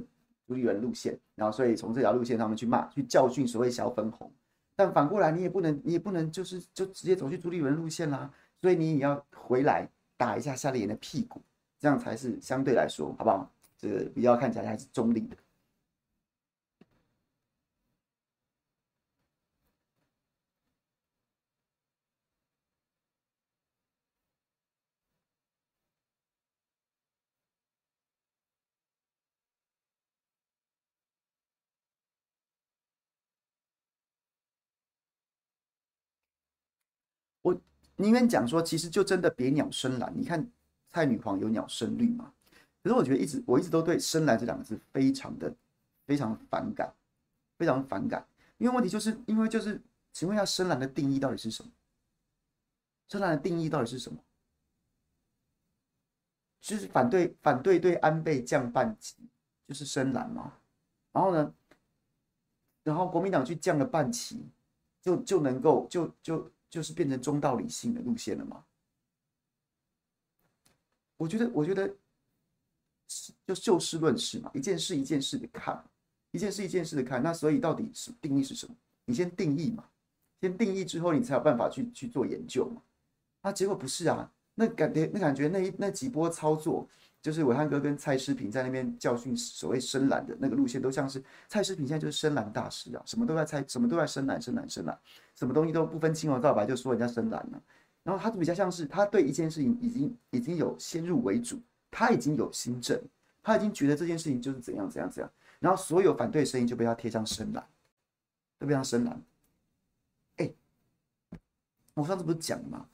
[0.49, 4.31] 朱立伦路线，然后所以从这条路线上面去骂、去教训所谓小粉红，
[4.75, 8.27] 但反过来你也不能，你也不能就是就直接走去朱立伦路线啦，
[8.59, 9.87] 所以你也要回来
[10.17, 11.39] 打一下夏立言的屁股，
[11.79, 13.47] 这样才是相对来说好不好？
[13.77, 15.37] 这个比较看起来还是中立的。
[38.01, 40.13] 宁愿讲说，其实就真的别鸟深蓝。
[40.15, 40.49] 你看
[40.89, 42.31] 蔡女皇有鸟深绿嘛？
[42.81, 45.53] 可是我觉得一直我一直都对深蓝这两个字非常的
[46.05, 46.93] 非常反感，
[47.57, 48.25] 非常反感。
[48.57, 49.81] 因为问题就是因为就是，
[50.13, 51.69] 请问一下深蓝的定义到底是什么？
[53.09, 54.17] 深蓝的定义到底是什么？
[56.61, 59.17] 就是反对反对对安倍降半旗，
[59.67, 60.53] 就是深蓝嘛？
[61.11, 61.53] 然后呢，
[62.83, 64.45] 然后国民党去降了半旗，
[65.01, 66.49] 就就能够就就。
[66.69, 68.63] 就是变成中道理性的路线了吗？
[71.17, 71.93] 我觉得，我觉得
[73.45, 75.83] 就就事论事嘛，一件事一件事的看，
[76.31, 77.21] 一件事一件事的看。
[77.21, 78.75] 那所以到底是定义是什么？
[79.05, 79.89] 你先定义嘛，
[80.39, 82.81] 先定义之后，你才有办法去去做研究嘛。
[83.41, 86.87] 啊，结果不是啊，那感觉那感觉那一那几波操作。
[87.21, 94.97] 就是伟汉哥跟蔡诗萍在那边教训所谓深蓝的那个路线，都像是蔡诗萍现在就是深蓝大师啊，什么都在猜，什么都在深蓝、深蓝、深蓝，
[95.35, 97.61] 什么东西都不分青红皂白就说人家深蓝了。
[98.03, 101.59] 然后他比较像是他对一件事情已经已经有先入为主，
[101.91, 102.99] 他已经有心证，
[103.43, 107.67] 他已经觉得这件事情就是怎样怎样怎样，然后所有反对声音就被他贴上深蓝，
[108.57, 109.21] 都被他深蓝。
[110.37, 110.51] 哎，
[111.93, 112.85] 我上次不是讲了吗？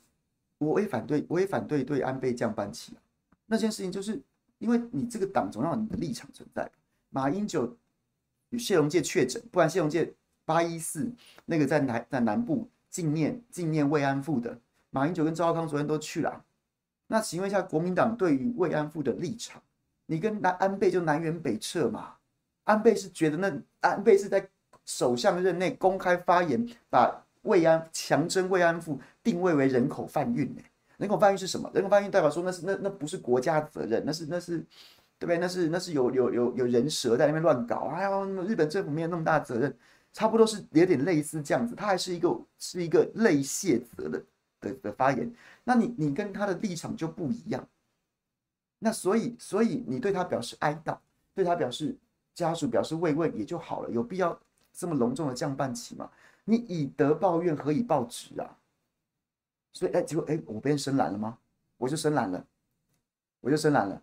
[0.57, 2.99] 我也反对，我也反对对安倍降半旗啊。
[3.45, 4.21] 那件事情就是
[4.57, 6.69] 因为你这个党总要有你的立场存在。
[7.09, 7.77] 马英九
[8.49, 11.11] 与谢龙介确诊，不然谢龙介八一四
[11.45, 16.43] 那个在南在南部纪念纪念慰安妇的，马英九跟赵少康昨天都去了。
[17.07, 19.61] 那请问一下，国民党对于慰安妇的立场，
[20.07, 22.15] 你跟南安倍就南辕北辙嘛？
[22.63, 24.49] 安倍是觉得那安倍是在
[24.85, 30.61] 首相任内公开发言，把慰安强征慰安妇定位为人口贩运呢？
[30.97, 31.69] 人口贩运是什么？
[31.73, 34.57] 人口贩运代表说那是那那不是国家责任，那是那是，
[35.19, 35.37] 对不对？
[35.37, 38.09] 那是那是有有有有人蛇在那边乱搞，哎呀，
[38.47, 39.75] 日本政府没有那么大责任，
[40.13, 41.75] 差不多是有点类似这样子。
[41.75, 44.23] 他还是一个是一个类卸责的
[44.61, 45.31] 的的发言。
[45.63, 47.67] 那你你跟他的立场就不一样，
[48.79, 50.97] 那所以所以你对他表示哀悼，
[51.33, 51.95] 对他表示
[52.33, 54.37] 家属表示慰问也就好了，有必要
[54.73, 56.09] 这么隆重的降半旗吗？
[56.43, 58.55] 你以德报怨，何以报执啊？
[59.75, 61.37] 所以，哎，结果，哎，我变深蓝了吗？
[61.77, 62.47] 我就深蓝了，
[63.41, 64.01] 我就深蓝了。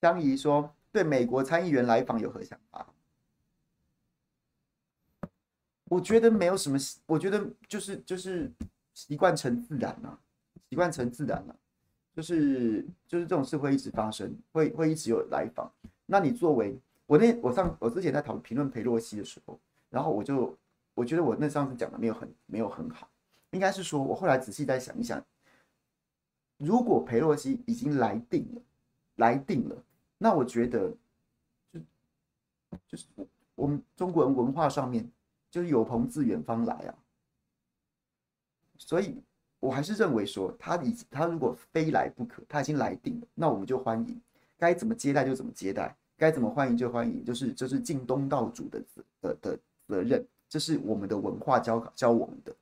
[0.00, 2.92] 江怡说：“对美国参议员来访有何想法？”
[5.92, 8.50] 我觉得没有什么，我觉得就是就是
[8.94, 10.18] 习惯成自然了，
[10.70, 11.54] 习惯成自然了，
[12.14, 15.70] 就是就是这种事会一直发生，会会一直有来访。
[16.06, 20.56] 那你作为我那我上我之前在讨论评论裴洛西的时候，然后我就
[20.94, 23.06] 我觉得我那上次讲的没有很没有很好，
[23.50, 25.22] 应该是说我后来仔细再想一想，
[26.56, 28.62] 如果裴洛西已经来定了，
[29.16, 29.76] 来定了，
[30.16, 30.90] 那我觉得
[31.70, 31.80] 就
[32.86, 33.26] 就是我
[33.56, 35.06] 我们中国人文化上面。
[35.52, 36.94] 就是有朋自远方来啊，
[38.78, 39.22] 所以
[39.60, 44.18] 我还是认为说，他已他如果非来不可，他已经来定了，那我们就欢迎，
[44.56, 48.82] 该怎么接待就怎么接待，该怎么欢迎就欢迎，就是、就是尽东道主的
[49.20, 52.56] 的的责任，这是我们的文化教教我们的。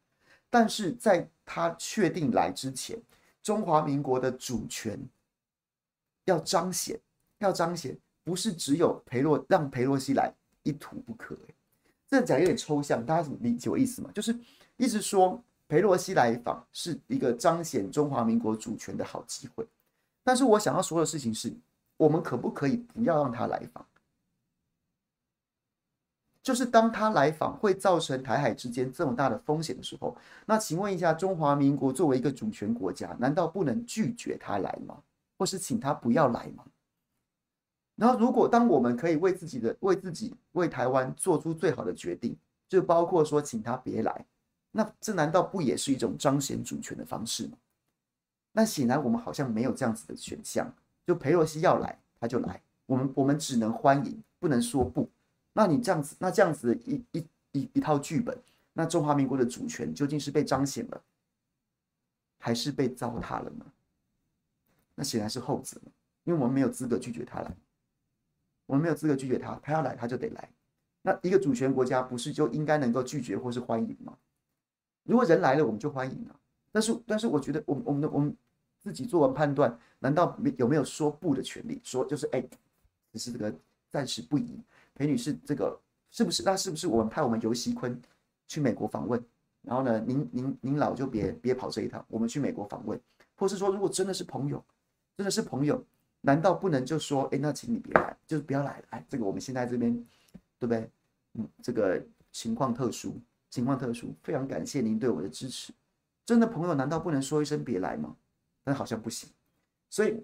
[0.51, 3.01] 但是在他确定来之前，
[3.41, 4.99] 中华民国的主权
[6.25, 6.99] 要彰显，
[7.39, 10.35] 要彰显，不是只有裴洛让裴洛西来
[10.65, 11.39] 一途不可。
[12.11, 14.11] 这讲有点抽象，大家理解我意思吗？
[14.13, 14.37] 就是
[14.77, 19.67] 一直说裴洛西来访是一个彰显中华民国主权的好机会，
[20.23, 21.51] 但是我想要说的事情是。
[21.97, 23.87] 我们可不可以不要让他来访？
[26.43, 34.97] 就是当他来访会造成台海之间这么大的风险的时候，那请问一下，中华民国作为一个主权国家，难道不能拒绝他来吗？
[35.37, 36.65] 或是请他不要来吗？
[38.01, 42.35] 然后，如果当我们可以为自己的、为自己、为台湾做出最好的决定，
[42.67, 44.25] 就包括说请他别来，
[44.71, 47.59] 那这难道不也是一种彰显主权的方式吗？
[48.53, 50.75] 那显然我们好像没有这样子的选项。
[51.07, 52.63] 就裴洛西要来，他就来。
[52.87, 55.07] 我们我们只能欢迎，不能说不。
[55.53, 58.39] 那你这样子，那这样子一一一一套剧本，
[58.73, 61.03] 那中华民国的主权究竟是被彰显了，
[62.39, 63.67] 还是被糟蹋了呢？
[64.95, 65.79] 那显然是后者，
[66.25, 67.55] 因为我们没有资格拒绝他来。
[68.71, 70.49] 我们没有资格拒绝他，他要来他就得来。
[71.03, 74.17] 那一个主权国家不是就应该能够拒绝或是欢迎吗？
[75.03, 76.37] 如果人来了，我们就欢迎了。
[76.71, 78.37] 但是但是，我觉得我们我们的我们。
[78.83, 81.79] 自己做完判断，难道没有没有说不的权利？
[81.85, 82.43] 说就是哎，
[83.13, 83.55] 只是这个
[83.91, 84.59] 暂时不宜。
[84.95, 85.79] 裴女士，这个
[86.11, 86.43] 是不是？
[86.43, 87.95] 那是不是我们派我们游锡堃
[88.49, 89.23] 去美国访问？
[89.61, 92.99] 然后呢，您您您老就别别跑这一趟，我们去美国访问，
[93.37, 94.65] 或是说，如果真的是朋友，
[95.15, 95.85] 真的是朋友，
[96.21, 98.85] 难道不能就说哎，那请你别来，就是不要来了？
[98.91, 99.93] 哎，这个我们现在这边
[100.59, 100.91] 对不对？
[101.35, 102.03] 嗯，这个
[102.33, 103.19] 情况特殊，
[103.49, 105.73] 情况特殊，非常感谢您对我的支持。
[106.27, 108.17] 真的朋友，难道不能说一声别来吗？
[108.63, 109.29] 但好像不行，
[109.89, 110.23] 所以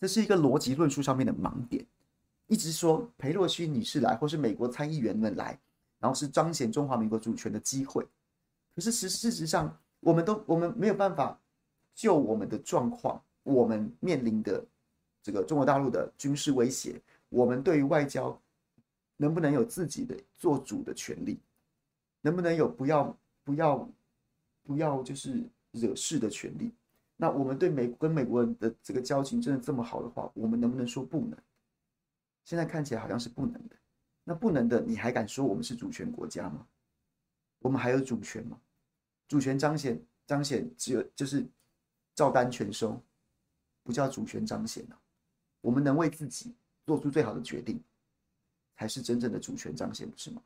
[0.00, 1.84] 这是一个逻辑论述上面的盲点。
[2.46, 5.58] 一直说裴洛西女士来，或是美国参议员们来，
[5.98, 8.06] 然后是彰显中华民国主权的机会。
[8.74, 11.36] 可是实事实上，我们都我们没有办法
[11.94, 14.64] 就我们的状况，我们面临的
[15.26, 18.40] 这个中国大陆的军事威胁，我们对于外交
[19.16, 21.40] 能不能有自己的做主的权利，
[22.20, 23.90] 能不能有不要不要
[24.62, 26.70] 不要就是惹事的权利？
[27.16, 31.36] 那我们对美跟美国人的这个交情真的这么好的话，我们能不能说不能？
[32.44, 33.74] 现在看起来好像是不能的。
[34.22, 36.64] 那不能的，你还敢说我们是主权国家吗？
[37.58, 38.60] 我们还有主权吗？
[39.26, 41.44] 主权彰显彰显只有就是
[42.14, 43.02] 照单全收，
[43.82, 44.94] 不叫主权彰显啊。
[45.66, 46.54] 我们能为自己
[46.84, 47.82] 做出最好的决定，
[48.76, 50.40] 才是真正的主权彰显，不是吗？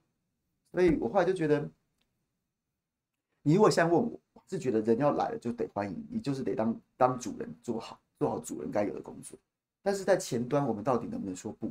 [0.72, 1.70] 所以我后来就觉得，
[3.42, 4.18] 你如果现在问我。
[4.32, 9.38] 我是觉得人要来了就得欢迎，你就是得当当主人做好做好主人该有的工作。
[9.82, 11.68] 但是在前端，我们到底能不能说不？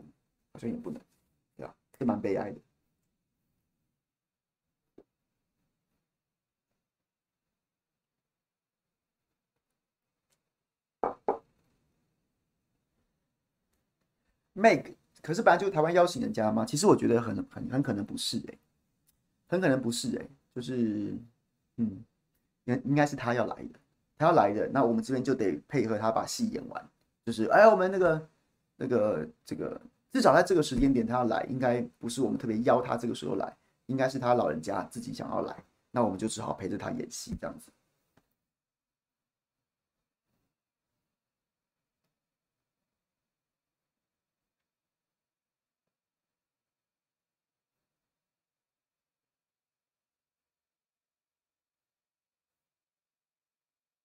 [0.54, 1.02] 好像也不能，
[1.58, 1.76] 对吧？
[1.98, 2.60] 是蛮悲哀的。
[14.60, 16.66] Make 可是本来就是台湾邀请人家吗？
[16.66, 18.60] 其实我觉得很很很可能不是哎、欸，
[19.48, 21.14] 很可能不是哎、欸，就是
[21.78, 22.04] 嗯。
[22.66, 23.80] 应应该是他要来的，
[24.16, 26.90] 他要来的，那我们这边就得配合他把戏演完。
[27.26, 28.30] 就是，哎，我们那个、
[28.76, 29.82] 那个、这个，
[30.12, 33.58] 至少在这个时间点他要来，应该不是我们特别邀他这个时候来，
[33.88, 35.56] 应该是他老人家自己想要来，
[35.90, 37.72] 那我们就只好陪着他演戏这样子。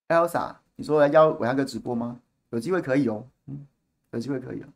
[0.09, 2.21] Elsa，你说来邀暐瀚哥直播吗？
[2.51, 3.67] 有机会可以哦，嗯，
[4.13, 4.67] 有机会可以哦。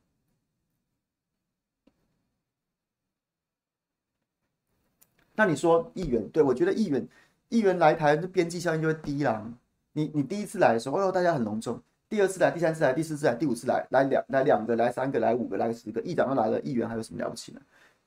[5.35, 7.07] 那你说议员，对，我觉得议员
[7.49, 9.49] 议员来台，这边际效应就会低啦。
[9.93, 11.77] 你你第一次来的时候，哦哟，大家很隆重；
[12.09, 17.61] 第二次来，第三次来，第四次来，第五次来，来两来两个，来三个，来五个，来十个，议长都来了，议员还有什么了不起呢？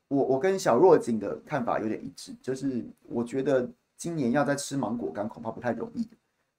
[0.09, 6.05] 我我跟小若锦的看法有点一致，就是我觉得今年要再吃芒果干，恐怕不太容易。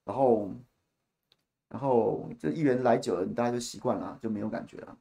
[0.05, 0.50] 然后，
[1.68, 4.96] 然后这议员来久了，大家就习惯了，就没有感觉了。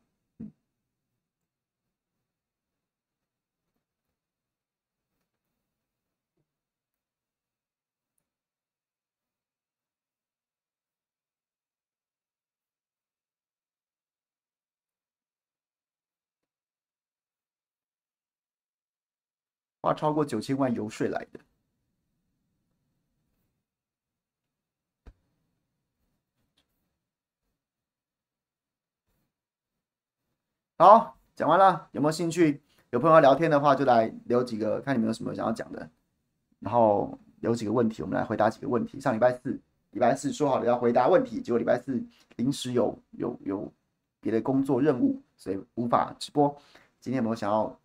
[19.83, 21.39] 花超过九千万游说来的。
[30.81, 32.59] 好，讲完了，有没有兴趣？
[32.89, 35.87] 有朋友要聊天的话，就来留几个，看你们有什么想要讲的，
[36.59, 38.99] 然后留几个问题，我们来回答几个问题。
[38.99, 39.61] 上礼拜四，
[39.91, 42.03] 礼拜四说好了要回答问题，结果礼拜四
[42.37, 43.71] 临时有有有
[44.21, 46.49] 别的工作任务，所以无法直播。
[46.99, 47.79] 今天有没有想要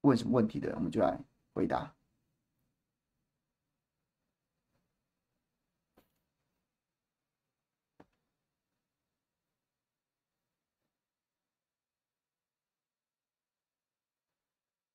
[0.00, 1.18] 问什么问题的，我们就来
[1.52, 1.92] 回答。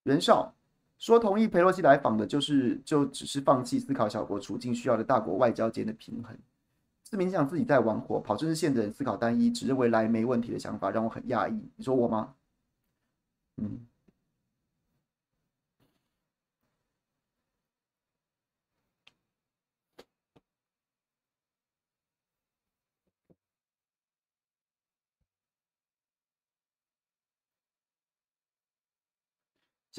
[0.04, 0.54] 袁绍
[0.98, 6.38] 说：“同意裴洛西来访的，就是就只是放弃思考小国处境需要的大国外交间的平衡，
[7.10, 8.20] 是明想自己在玩火。
[8.20, 11.54] 跑政治线的人思考单一，只认为来没问题的想法，让我很讶异。
[11.76, 12.36] 你说我吗？
[13.58, 13.86] 嗯。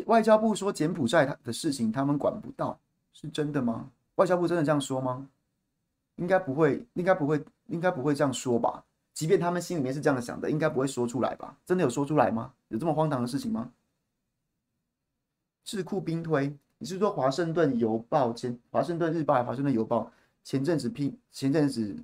[0.07, 2.79] 外交部说柬埔寨的事情他们管不到，
[3.13, 3.89] 是真的吗？
[4.17, 5.29] 外交部真的这样说吗？
[6.17, 8.85] 应该不会，应该不会，应该不会这样说吧？
[9.13, 11.57] 即便他们心里面是这样想的，应该不会说出来吧？
[11.65, 12.53] 真的有说出来吗？
[12.69, 13.71] 有这么荒唐的事情吗？
[15.65, 20.11] 智库兵推，你是说华盛顿邮报前、华盛顿日报还华盛顿邮报
[20.43, 21.97] 前阵子拼前阵子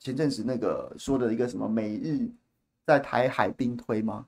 [0.00, 2.28] 前阵子那个说的一个什么美日
[2.84, 4.26] 在台海兵推吗？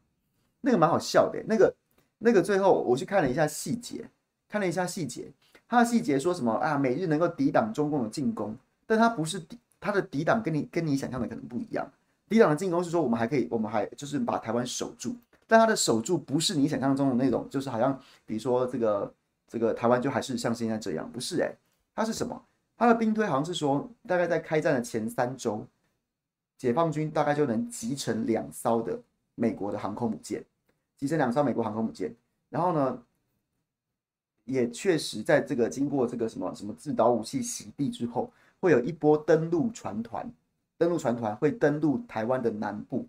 [0.61, 1.75] 那个蛮好笑的，那个。
[2.19, 4.09] 那个最后我去看了一下细节，
[4.49, 5.31] 看了一下细节，
[5.69, 6.77] 他的细节说什么啊？
[6.79, 8.57] 美日能够抵挡中共的进攻，
[8.87, 11.87] 但他不是抵他的抵挡，跟你跟你想象的可能不一样。
[12.29, 15.15] 抵挡的进攻是说我们还可以，我们还就是把台湾守住，
[15.47, 19.15] 但他的守住不是你想象中的那种，就是好像比如说这个
[19.47, 21.55] 这个台湾就还是像现在这样，不是诶，
[21.95, 22.43] 他是什么？
[22.79, 25.67] 他的兵推好像是说，大概在开战的前三周，
[26.59, 28.99] 解放军大概就能集成两艘的
[29.35, 30.45] 美国的航空母舰。
[30.97, 32.15] 击沉两艘美国航空母舰，
[32.49, 33.03] 然后呢，
[34.45, 40.33] 也确实在这个经过这个什么什么制导武器洗地之后，会有一波登陆船团，
[40.79, 43.07] 登陆船团会登陆台湾的南部，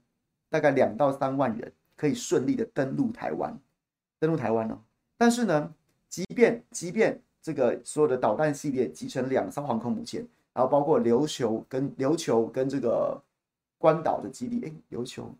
[0.49, 3.57] 大概两到三万人可以顺利的登陆台湾，
[4.19, 4.83] 登陆台湾了。
[5.17, 5.73] 但是呢，
[6.09, 13.21] 即便即便这个所有的导弹系列集成两艘航空母舰，然后包括琉球跟琉球跟这个
[13.77, 15.33] 关岛的基地，哎，琉球。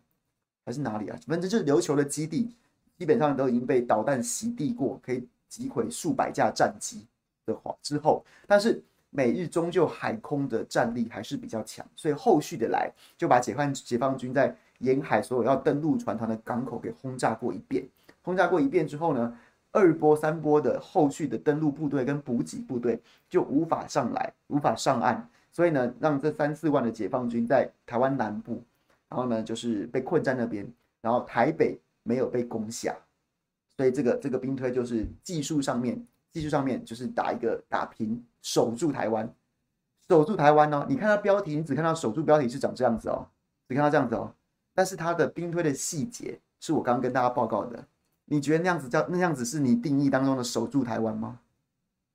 [0.68, 1.18] 还是哪里啊？
[1.26, 2.54] 反正就是琉球的基地，
[2.98, 7.06] 基本上都已经被导弹袭击过，可以击毁数百架战机
[7.46, 17.88] 的话之后，但是美日终究海空的战力还是比较强，所以后续的来就把解放解放军在沿海所有要登陆船团的港口给轰炸过一遍。
[18.20, 19.34] 轰炸过一遍之后呢，
[19.72, 23.00] 二波三波的后续的登陆部队跟补给部队
[23.30, 28.62] 就无法上来，无法上岸，所以呢，让这三四万的解放军在台湾南部。
[29.08, 32.94] 然后呢，就是被困在那边，然后台北没有被攻下，
[33.76, 39.32] 所以这个这个兵推就是技术上面，技术上面就是打一个打平，守住台湾，
[40.08, 40.86] 守住台湾哦。
[40.88, 43.26] 你看到标题，你只看到守住标题是长这样子哦，
[43.68, 44.34] 只看到这样子哦。
[44.74, 47.84] 但是它的兵推的细节是我刚刚跟大家报告的，
[48.26, 51.40] 你觉得那样子叫那样子是你定义当中的守住台湾吗？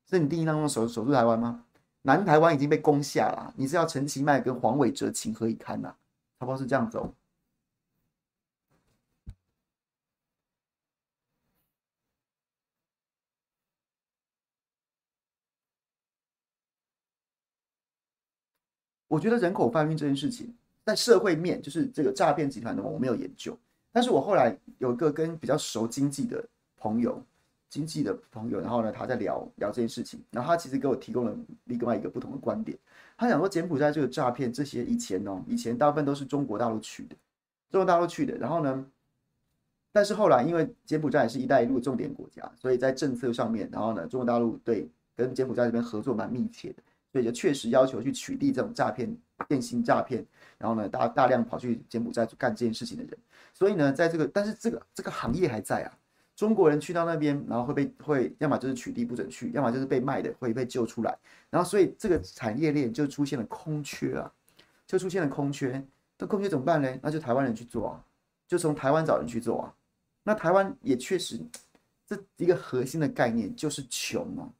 [0.08, 1.64] 是你定义当中的守守住台湾吗？
[2.02, 5.96] 南台湾已经被攻下了，你是要陈其迈跟黄伟哲情何以堪呐、啊？
[6.38, 7.14] 差不多是这样走。
[19.06, 20.52] 我觉得人口贩运这件事情，
[20.84, 23.56] 在社会面就是这个诈骗集团的话，我没有研究。
[23.92, 26.44] 但是我后来有一个跟比较熟经济的
[26.76, 27.22] 朋友，
[27.68, 32.76] 经济的朋友，然后呢，他在聊聊这件事情，然后他其实给我提供了另外一个不同的观点。
[33.16, 37.14] 他想说，柬埔寨这个诈骗，这些以前哦，以前大部分都是中国大陆去的，
[37.70, 38.36] 中国大陆去的。
[38.36, 38.86] 然后呢，
[39.92, 46.82] 但是后来因为柬埔寨也是一带一路重点国家，所以在政策上面，然后呢，中国大陆对跟柬埔寨这边合作蛮密切的，
[47.12, 49.16] 所以就确实要求去取缔这种诈骗、
[49.48, 50.26] 电信诈骗，
[50.58, 53.16] 然后呢，大大量跑去柬埔寨干这件事情的人。
[53.52, 55.92] 所以呢，在这个，但是这个这个行业还在啊。
[56.36, 61.16] 中国人去到那边，然后会被会，要么就是取缔不准去，要么就是被卖的会被救出来，
[61.48, 64.32] 然后所以这个产业链就出现了空缺啊，
[64.84, 65.80] 就出现了空缺。
[66.18, 66.98] 那空缺怎么办呢？
[67.00, 68.04] 那就台湾人去做啊，
[68.48, 69.74] 就从台湾找人去做啊。
[70.24, 71.38] 那台湾也确实，
[72.04, 74.50] 这一个核心的概念就是穷啊，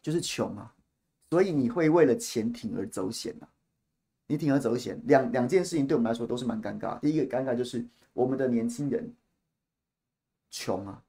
[0.00, 0.72] 就是穷啊。
[1.28, 3.48] 所以你会为了钱铤而走险啊，
[4.26, 6.98] 你铤而走险，两两件事情对我们来说都是蛮尴尬。
[7.00, 7.84] 第一个尴尬就是
[8.14, 9.12] 我们的年轻人。
[10.50, 11.02] 穷啊，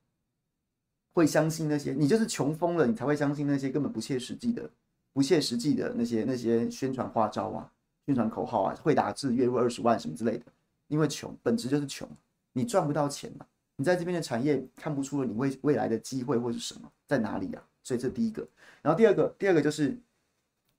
[1.13, 4.69] 会相信那些你就是穷疯了，你才会相信那些根本不切实际的、
[5.13, 7.71] 不切实际的那些那些宣传花招啊、
[8.05, 10.45] 宣传口号啊，会打字月入二十万什么之类的。
[10.87, 12.09] 因为穷，本质就是穷，
[12.53, 13.45] 你赚不到钱嘛？
[13.75, 17.63] 你在这边的产业看不出了你未未来的机会或是什么在哪里啊？
[17.83, 18.45] 所以这第一个。
[18.81, 19.97] 然后第二个，第二个就是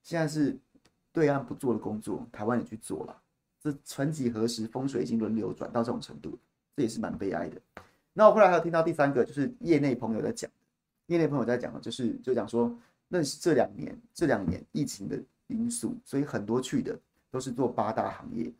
[0.02, 0.58] 现在是
[1.12, 3.16] 对岸不做的工作，台湾也去做了。
[3.62, 6.38] 这曾几何时，风水已经轮流转到这种程度，
[6.76, 7.60] 这也是蛮悲哀的。
[8.12, 10.50] 那我后来还有听到第三个，就是业内朋友在讲，
[11.06, 12.76] 业内朋友在讲的，就是就讲说，
[13.08, 16.98] 那是这两年这两年疫情的因素，所以很多去的
[17.30, 18.52] 都是做八大行业，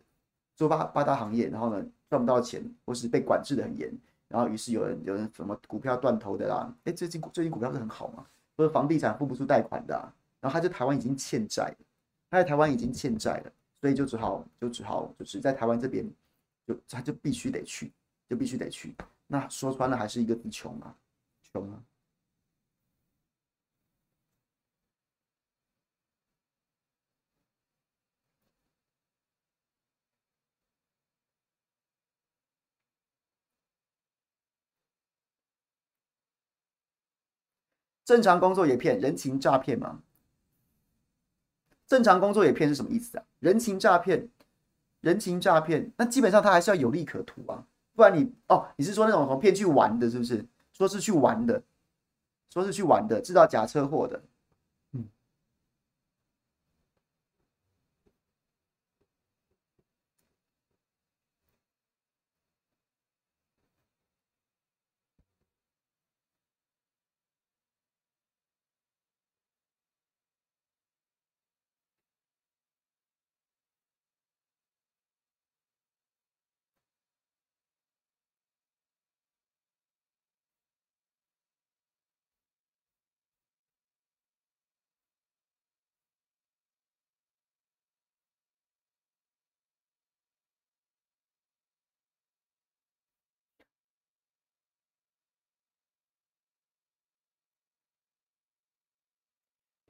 [0.57, 3.93] 做八八大行业，然后呢赚不到钱，或是被管制的很严。
[4.29, 6.73] 然后，于是有人有人什么股票断头的啦？
[6.85, 8.25] 哎，最近最近股票是很好嘛？
[8.57, 10.07] 或者房地产付不出贷款的，啊，
[10.41, 11.75] 然后他就台湾已经欠债，
[12.31, 16.09] 他在台湾已经欠债了，所以就只好就只好就是在台湾这边，
[16.65, 17.91] 就他就必须得去，
[18.29, 18.95] 就必须得去。
[19.33, 20.97] 那说穿了还是一个字穷啊，
[21.53, 21.85] 穷啊。
[38.05, 40.03] 正常工作也骗，人情诈骗吗？
[41.87, 43.25] 正常工作也骗是什么意思啊？
[43.39, 44.29] 人情诈骗，
[45.01, 47.65] 人情诈骗，那基本上他还是要有利可图啊，
[48.01, 50.43] 不然你哦，你是说那种什么骗去玩的，是不是？
[50.73, 51.63] 说是去玩的，
[52.51, 54.23] 说是去玩的，制造假车祸的。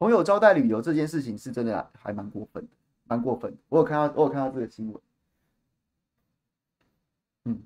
[0.01, 2.71] 朋友招待旅游这件事情是真的还蛮过分的，
[3.05, 3.59] 蛮过分的。
[3.69, 5.03] 我有看到，我有看到这个新闻。
[7.45, 7.63] 嗯，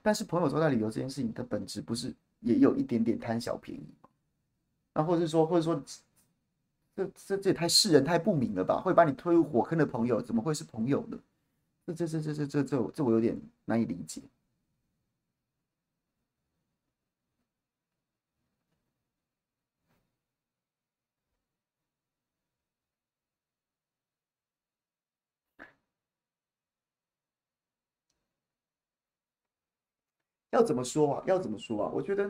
[0.00, 4.08] 但是朋友招待旅游这件事情的本质不是也有一点点贪小便宜吗？
[4.94, 5.82] 那或者是说，或者说，
[6.96, 8.80] 这这这也太世人太不明了吧？
[8.82, 11.18] 会把你推入火坑的朋友，怎么会是朋友呢？
[11.84, 14.22] 这这这这这这这这我有点难以理解。
[30.52, 31.24] 要怎么说啊？
[31.26, 31.90] 要怎么说啊？
[31.94, 32.24] 我觉得，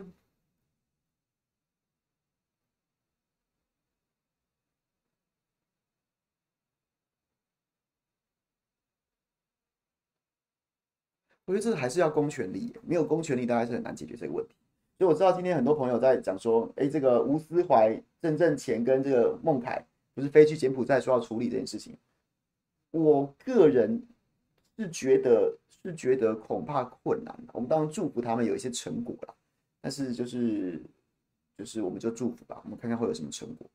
[11.45, 14.55] 我觉得这还是要公权力，没有公权力，大概是很难解决这个问题。
[14.99, 19.85] 所以我知道今天很多朋友在讲说，哎，这个吴思怀、郑正干跟这个孟凯
[20.15, 21.99] 不是飞去柬埔寨说要处理这件事情，
[22.93, 24.07] 我个人
[24.77, 25.57] 是觉得。
[25.85, 29.35] 是觉得恐怕困难，我们当然祝福他们有一些成果了，
[29.81, 30.81] 但是就是
[31.59, 33.67] 就是我们就祝福吧，我们看看会有什么成果。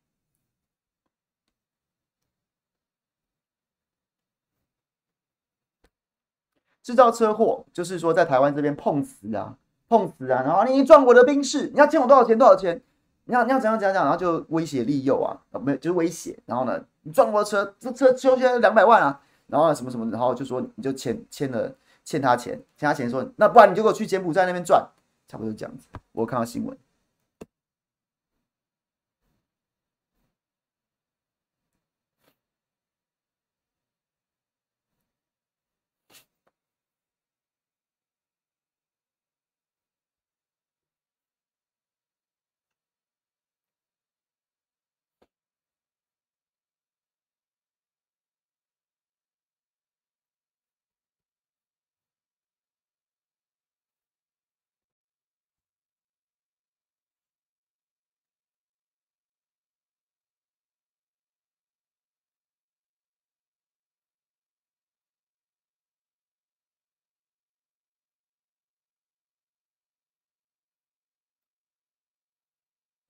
[6.81, 9.57] 制造车祸就是说在台湾这边碰瓷啊，
[9.89, 12.37] 碰瓷啊，然后你撞我的兵士，你要欠我多少钱？
[12.37, 12.81] 多少钱？
[13.25, 21.75] 你要你要怎样怎样怎样，然后就威胁利诱啊，没有就是威胁，然后呢，你撞我的车，这车修起来两百万啊，然后什么什么，然后就说你就欠欠了。
[22.07, 24.81] 欠他钱，欠他钱说，那不然你就给我去柬埔寨那边赚，
[25.27, 25.89] 差不多这样子。
[26.13, 26.77] 我看到新闻。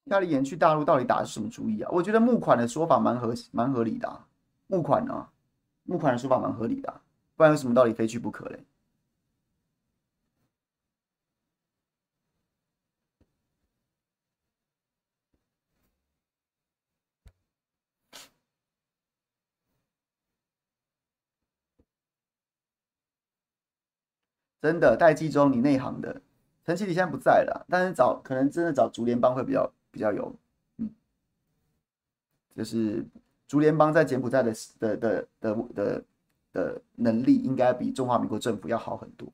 [0.09, 1.89] 夏立言去大陆到底打的是什么主意啊？
[1.91, 4.27] 我觉得募款的说法蛮合蛮合理的啊，
[4.67, 5.27] 募款呢，
[5.83, 7.01] 募款的说法蛮合理的，
[7.35, 8.65] 不然为什么道理非去不可嘞？
[24.59, 26.21] 真的待机中，你内行的。
[26.65, 30.31] 陈启礼现在不在了，但是找可能真的找竹联帮会比较比较有，
[30.77, 30.87] 嗯，
[32.55, 33.03] 就是
[33.47, 36.03] 竹联邦在柬埔寨的的的的的
[36.53, 39.27] 的能力，应该比中华民国政府要好很多。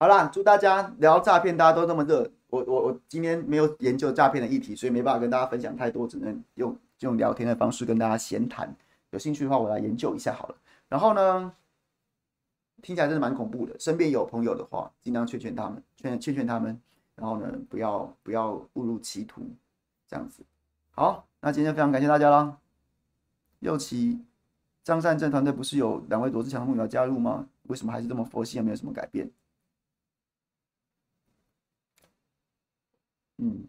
[0.00, 2.30] 好啦，祝大家聊诈骗，大家都那么热。
[2.50, 8.72] 我我我今天没有研究诈骗的议题，所以没办法跟大家分享太多，只能用用聊天的方式跟大家闲谈。
[9.10, 10.54] 有兴趣的话，我来研究一下好了。
[10.88, 11.52] 然后呢，
[12.80, 13.76] 听起来真的蛮恐怖的。
[13.80, 16.80] 身边有朋友的话，尽量劝劝他们，劝劝劝他们。
[17.16, 19.42] 然后呢，不要不要误入歧途，
[20.06, 20.44] 这样子。
[20.92, 22.56] 好，那今天非常感谢大家啦。
[23.58, 24.20] 右旗
[24.84, 27.48] 张善政团队不是有两位罗志强的幕僚加入吗？
[27.64, 29.28] 为什么还是这么佛系，也没有什么改变？
[33.38, 33.64] 嗯，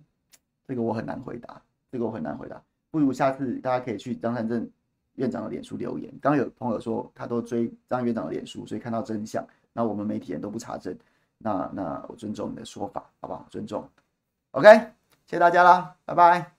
[0.67, 2.61] 这个我很难回答，这个我很难回答。
[2.91, 4.69] 不如下次大家可以去张善正
[5.15, 6.13] 院长的脸书留言。
[6.21, 9.45] 刚有朋友说他都追张院长的脸书，所以看到真相。
[9.73, 10.97] 那我们媒体人都不查证，
[11.37, 13.45] 那那我尊重你的说法，好不好？
[13.49, 13.87] 尊重。
[14.51, 14.67] OK，
[15.27, 16.58] 谢谢大家啦，拜拜。